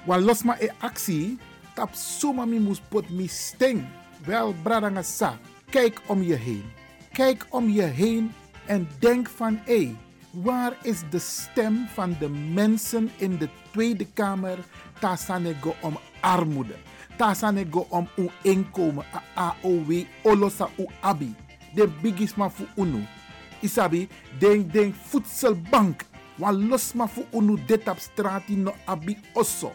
Wan 0.04 0.24
los 0.24 0.42
ma 0.42 0.56
e 0.58 0.68
actie, 0.80 1.38
tap 1.74 1.94
suma 1.94 2.44
mi 2.44 2.58
pot 2.90 3.08
mi 3.10 3.28
sting. 3.28 3.86
Wel, 4.26 4.54
bradanga 4.62 5.02
sa, 5.02 5.38
kijk 5.70 6.00
om 6.06 6.22
je 6.22 6.34
heen. 6.34 6.64
Kijk 7.12 7.46
om 7.50 7.68
je 7.68 7.82
heen 7.82 8.32
en 8.66 8.88
denk 8.98 9.28
van 9.28 9.60
hé, 9.64 9.96
waar 10.30 10.76
is 10.82 11.02
de 11.10 11.18
stem 11.18 11.86
van 11.94 12.16
de 12.18 12.28
mensen 12.28 13.10
in 13.16 13.38
de 13.38 13.48
Tweede 13.70 14.06
Kamer? 14.14 14.58
Tasanego 15.00 15.74
om 15.80 15.98
armoede. 16.20 16.74
Tasanego 17.16 17.86
om 17.88 18.08
uw 18.16 18.30
inkomen, 18.42 19.04
a 19.36 19.54
AOW, 19.62 20.04
olosa 20.22 20.68
u 20.78 20.86
abi. 21.00 21.34
De 21.74 21.88
bigisma 22.02 22.50
fu 22.50 22.64
unu. 22.76 23.06
Isabi, 23.60 24.08
denk 24.38 24.72
denk 24.72 24.94
voedselbank. 24.94 26.04
Wan 26.36 26.68
los 26.68 26.92
ma 26.92 27.06
fu 27.06 27.24
unu 27.30 27.58
dit 27.66 27.88
op 27.88 27.98
straat 27.98 28.48
no 28.48 28.74
abi 28.84 29.18
osso. 29.32 29.72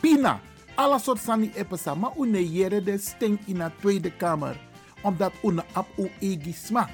Pina, 0.00 0.40
alle 0.74 0.98
soort 0.98 1.20
sani 1.20 1.50
epesa, 1.54 1.94
maar 1.94 2.12
une 2.16 2.40
jere 2.40 2.80
de 2.82 2.98
sting 2.98 3.38
in 3.46 3.58
de 3.58 3.70
Tweede 3.80 4.10
Kamer. 4.10 4.56
Omdat 5.02 5.32
une 5.42 5.64
ap 5.72 5.86
u 5.98 6.10
egi 6.20 6.52
sma. 6.52 6.88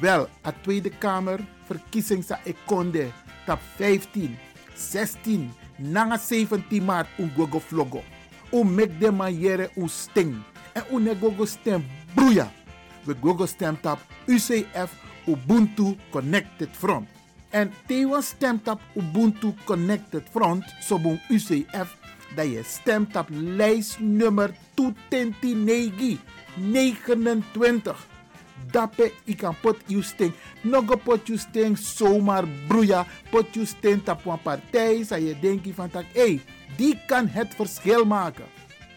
Wel, 0.00 0.28
a 0.44 0.52
Tweede 0.52 0.90
Kamer, 0.90 1.40
verkiezing 1.68 2.24
sa 2.24 2.38
ekonde, 2.44 3.10
tap 3.46 3.60
15, 3.76 4.36
16, 4.74 5.50
nanga 5.76 6.18
17 6.18 6.80
maart 6.80 7.08
un 7.18 7.32
gogo 7.36 7.60
vlogo. 7.60 8.02
U 8.52 8.64
mek 8.64 8.98
de 9.00 9.10
man 9.10 9.32
jere 9.40 9.70
un 9.76 9.88
sting. 9.88 10.34
En 10.74 10.84
une 10.90 11.14
gogo 11.20 11.46
stem 11.46 11.84
broeia. 12.14 12.50
We 13.06 13.14
gogo 13.20 13.46
stem 13.46 13.76
tap 13.80 13.98
UCF 14.28 14.92
Ubuntu 15.26 15.96
Connected 16.10 16.68
Front. 16.72 17.08
En 17.50 17.72
Tewa 17.86 18.20
stemt 18.20 18.68
op 18.68 18.80
Ubuntu 18.94 19.54
Connected 19.64 20.22
Front, 20.30 20.64
sobon 20.80 21.20
UCF, 21.28 21.96
dat 22.34 22.50
je 22.50 22.62
stemt 22.64 23.16
op 23.16 23.26
lijstnummer 23.30 24.54
229 24.74 26.18
29. 26.54 28.08
Dape 28.70 29.12
ik 29.24 29.36
kan 29.36 29.54
pot 29.60 29.76
you 29.86 30.02
sting. 30.02 30.32
Nogo 30.62 30.96
pot 30.96 31.26
you 31.26 31.38
sting 31.38 31.78
zomaar 31.78 32.44
broeia. 32.68 33.06
Pot 33.30 33.54
you 33.54 33.66
sting 33.66 34.08
op 34.08 34.26
een 34.26 34.42
partij. 34.42 35.04
Zou 35.04 35.20
je 35.20 35.38
denken 35.40 35.74
van 35.74 35.90
tak, 35.90 36.04
hey, 36.12 36.40
die 36.76 36.98
kan 37.06 37.26
het 37.26 37.54
verschil 37.54 38.04
maken. 38.04 38.44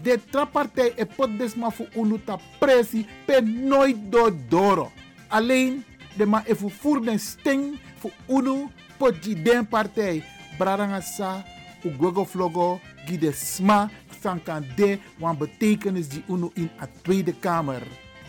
De 0.01 0.19
trappartij 0.29 0.93
e 0.95 1.05
pot 1.05 1.37
desma 1.37 1.69
voor 1.69 1.87
unuta 1.95 2.37
pressie 2.59 3.07
pe 3.25 3.41
nooit 3.41 3.97
door 4.09 4.35
doro. 4.49 4.91
Alleen 5.27 5.83
de 6.17 6.25
ma 6.25 6.43
even 6.45 6.71
voor 6.71 7.05
den 7.05 7.19
sting 7.19 7.79
voor 7.97 8.11
unu 8.27 8.67
pot 8.97 9.23
die 9.23 9.41
den 9.41 9.67
partij. 9.67 10.23
Braranga 10.57 11.01
sa, 11.01 11.43
u 11.83 11.91
gogo 11.99 12.25
vlogo, 12.25 12.79
gi 13.07 13.17
de 13.17 13.31
sma, 13.31 13.89
san 14.21 14.41
kan 14.43 14.65
de 14.77 14.97
wan 15.19 15.37
betekenis 15.37 16.09
die 16.09 16.23
unu 16.27 16.51
in 16.55 16.69
a 16.81 16.87
Tweede 17.01 17.33
Kamer. 17.39 17.83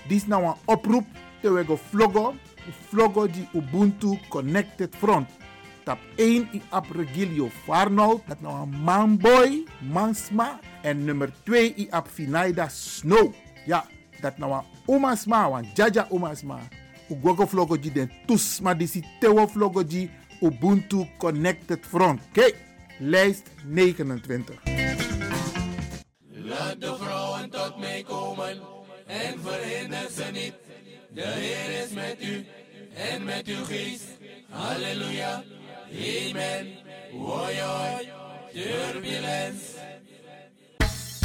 Dit 0.09 0.23
is 0.23 0.27
nou 0.27 0.43
een 0.45 0.61
oproep 0.65 1.07
te 1.41 1.53
wego 1.53 1.77
vlogo, 1.91 2.35
vlogo 2.91 3.27
die 3.27 3.47
Ubuntu 3.55 4.19
Connected 4.29 4.97
Front. 4.97 5.29
Tap 5.85 6.01
1 6.17 6.49
i 6.57 6.61
ap 6.73 6.89
Regilio 6.97 7.51
Farnold, 7.65 8.23
dat 8.29 8.41
nou 8.41 8.55
een 8.63 8.77
manboy, 8.85 9.65
mansma. 9.93 10.59
En 10.83 11.05
nummer 11.05 11.33
2 11.45 11.75
i 11.85 11.89
ap 11.93 12.09
Finaida 12.09 12.69
Snow. 12.73 13.33
Ja, 13.69 13.85
dat 14.21 14.39
nou 14.39 14.53
een 14.53 14.97
umasma, 14.97 15.49
wan 15.51 15.69
jaja 15.75 16.07
umasma. 16.13 16.59
U 17.13 17.19
gogo 17.21 17.47
vlogo 17.47 17.77
die 17.77 17.93
den 17.93 18.13
tusma 18.27 18.73
disi 18.75 19.05
tewo 19.21 19.45
vlogo 19.47 19.85
die 19.85 20.09
Ubuntu 20.41 21.05
Connected 21.19 21.85
Front. 21.87 22.21
Kijk, 22.33 22.57
lijst 22.99 23.51
29. 23.65 24.55
Laat 26.31 26.81
de 26.81 26.97
vrouwen 27.01 27.51
tot 27.51 27.79
mij 27.79 28.03
komen 28.03 28.61
en 29.07 29.41
verhinder 29.43 30.09
ze 30.17 30.25
niet. 30.33 30.55
De 31.11 31.23
Heer 31.23 31.83
is 31.85 31.91
met 31.91 32.17
u 32.23 32.47
en 32.95 33.25
met 33.25 33.47
uw 33.47 33.65
geest. 33.65 34.05
Halleluja, 34.49 35.43
amen. 35.91 36.67
Hoi 37.13 37.59
hoi, 37.61 38.09
turbulence. 38.53 39.63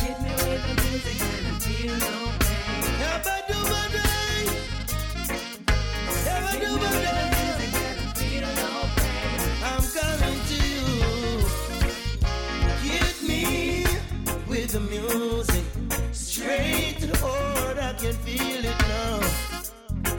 Hit 0.01 0.19
me 0.21 0.29
with 0.29 0.61
the 0.61 0.73
music 0.81 1.21
and 1.21 1.47
I 1.47 1.59
feel 1.59 1.97
no 1.97 2.37
pain. 2.39 2.89
I'm 7.23 7.28
the 14.71 14.79
music. 14.81 15.63
Straight 16.11 16.97
to 16.99 17.07
the 17.07 17.17
heart, 17.17 17.77
I 17.79 17.93
can 17.93 18.13
feel 18.25 18.63
it 18.63 18.77
now. 18.87 19.19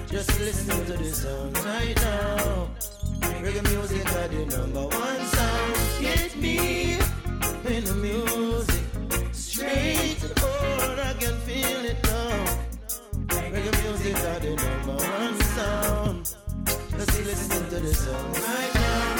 Just 0.08 0.40
listen 0.40 0.86
to 0.86 0.96
the 0.96 1.10
sound 1.14 1.56
right 1.58 1.94
now. 1.96 2.68
Reggae 3.42 3.62
music 3.70 4.06
are 4.16 4.28
the 4.28 4.46
number 4.56 4.86
one 4.88 5.24
sound. 5.26 5.76
Hit 6.00 6.36
me 6.36 6.96
with 7.64 7.86
the 7.86 7.94
music. 7.94 8.84
Straight 9.32 10.18
to 10.20 10.28
the 10.28 10.40
heart, 10.40 10.98
I 10.98 11.12
can 11.14 11.36
feel 11.46 11.84
it 11.84 12.02
now. 12.02 12.58
Reggae 13.52 13.72
music 13.84 14.16
are 14.16 14.40
the 14.40 14.56
number 14.56 14.96
one 14.96 15.40
sound. 15.54 16.34
Just 16.96 17.24
listen 17.24 17.68
to 17.70 17.78
the 17.78 17.94
sound 17.94 18.38
right 18.38 18.74
now. 18.74 19.19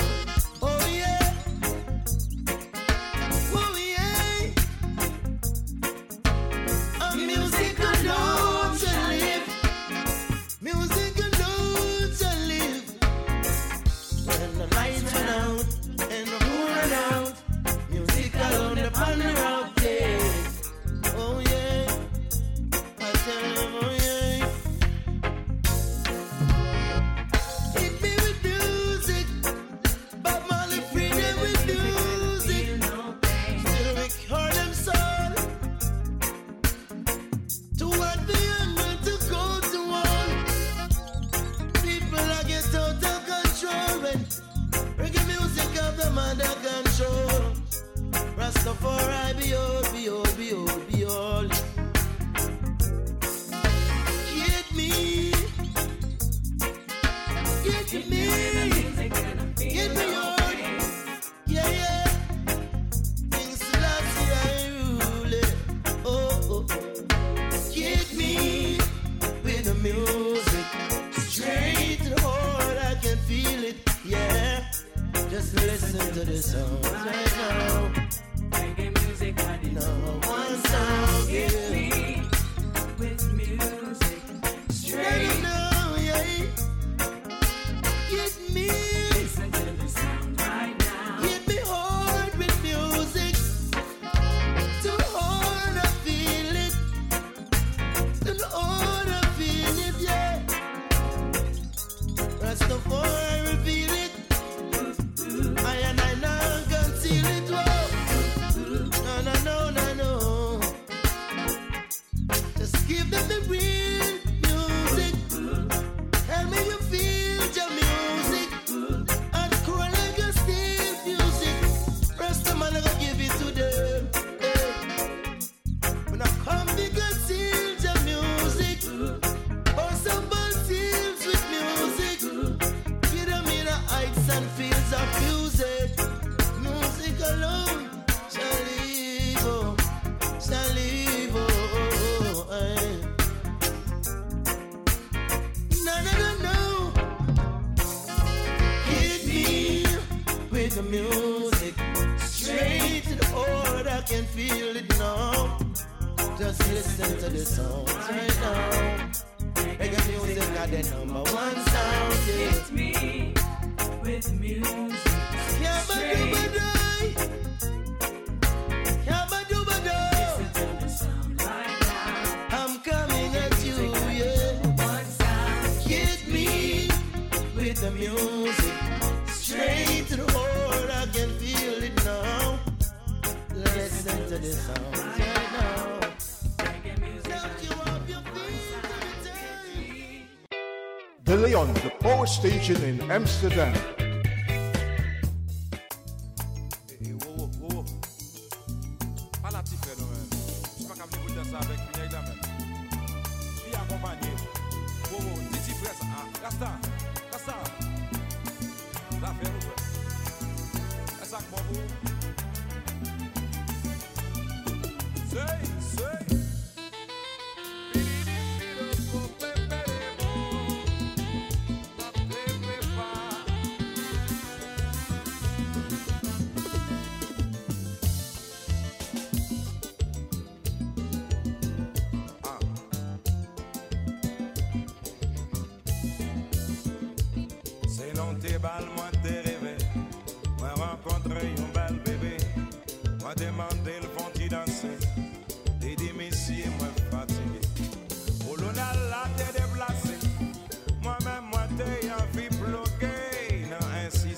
In 192.79 193.11
Amsterdam. 193.11 193.90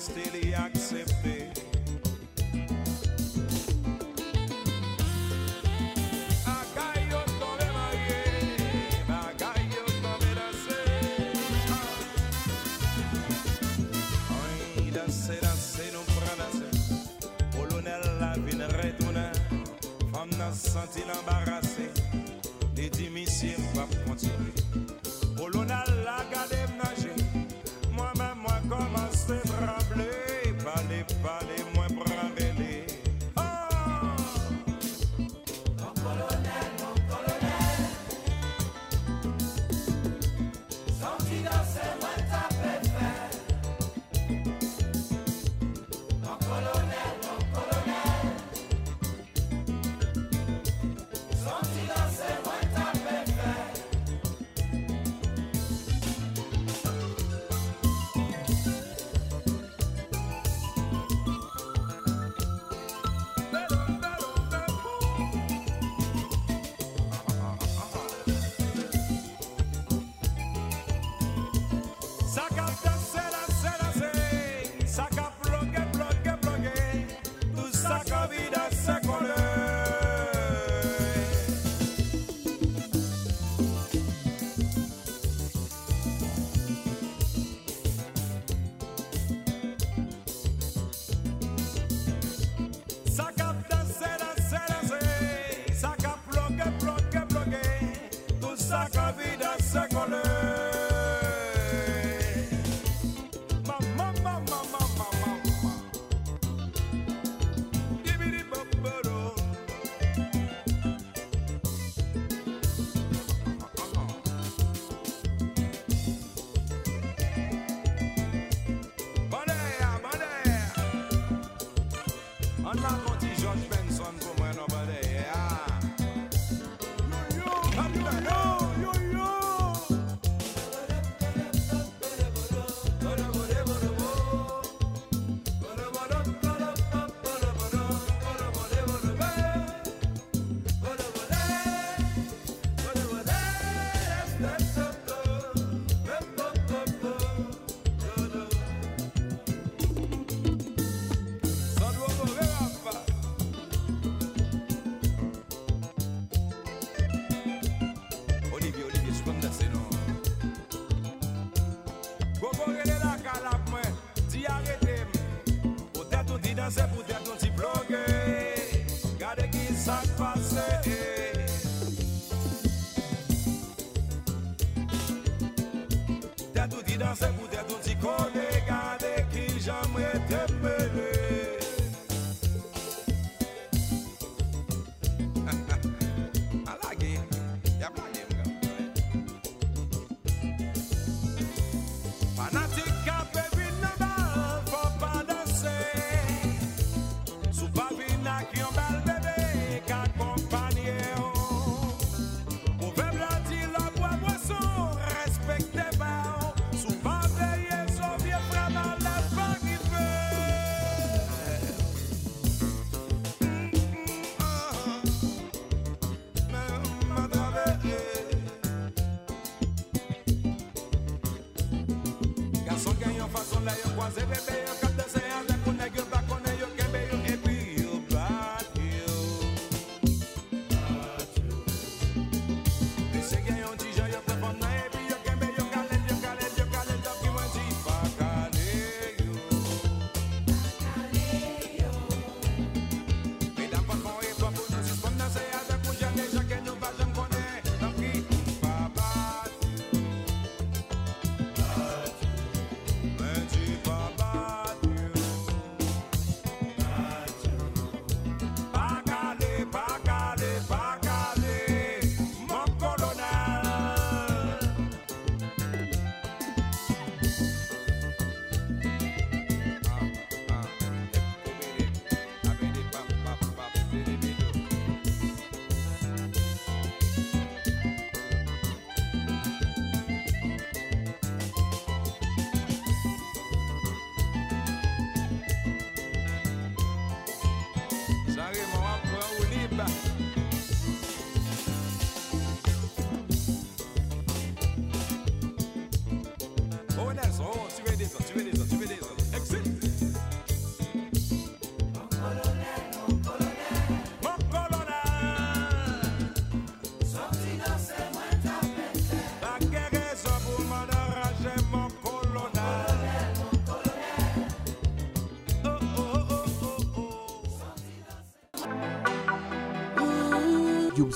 wasted 0.09 0.32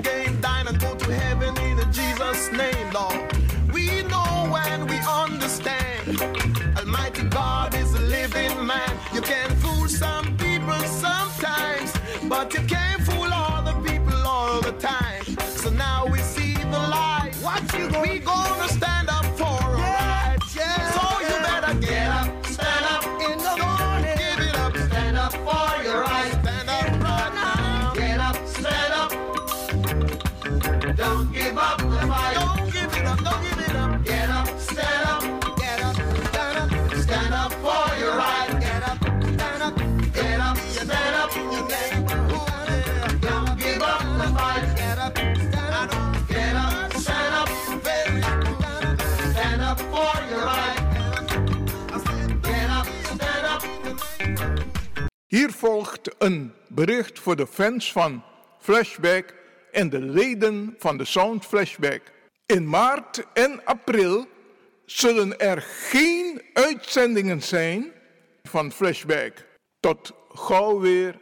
game. 0.00 0.31
een 56.22 56.52
bericht 56.68 57.18
voor 57.18 57.36
de 57.36 57.46
fans 57.46 57.92
van 57.92 58.22
Flashback 58.58 59.34
en 59.72 59.90
de 59.90 60.00
leden 60.00 60.74
van 60.78 60.96
de 60.96 61.04
Sound 61.04 61.46
Flashback. 61.46 62.00
In 62.46 62.68
maart 62.68 63.26
en 63.32 63.64
april 63.64 64.26
zullen 64.84 65.38
er 65.38 65.60
geen 65.62 66.42
uitzendingen 66.52 67.42
zijn 67.42 67.92
van 68.42 68.72
Flashback. 68.72 69.46
Tot 69.80 70.12
gauw 70.28 70.80
weer. 70.80 71.18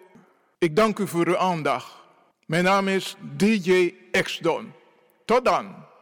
Ik 0.59 0.76
dank 0.76 0.98
u 0.98 1.07
voor 1.07 1.26
uw 1.26 1.36
aandacht. 1.36 1.92
Mijn 2.46 2.64
naam 2.64 2.88
is 2.88 3.16
DJ 3.36 3.94
Exdon. 4.12 4.72
Tot 5.24 5.44
dan. 5.44 5.79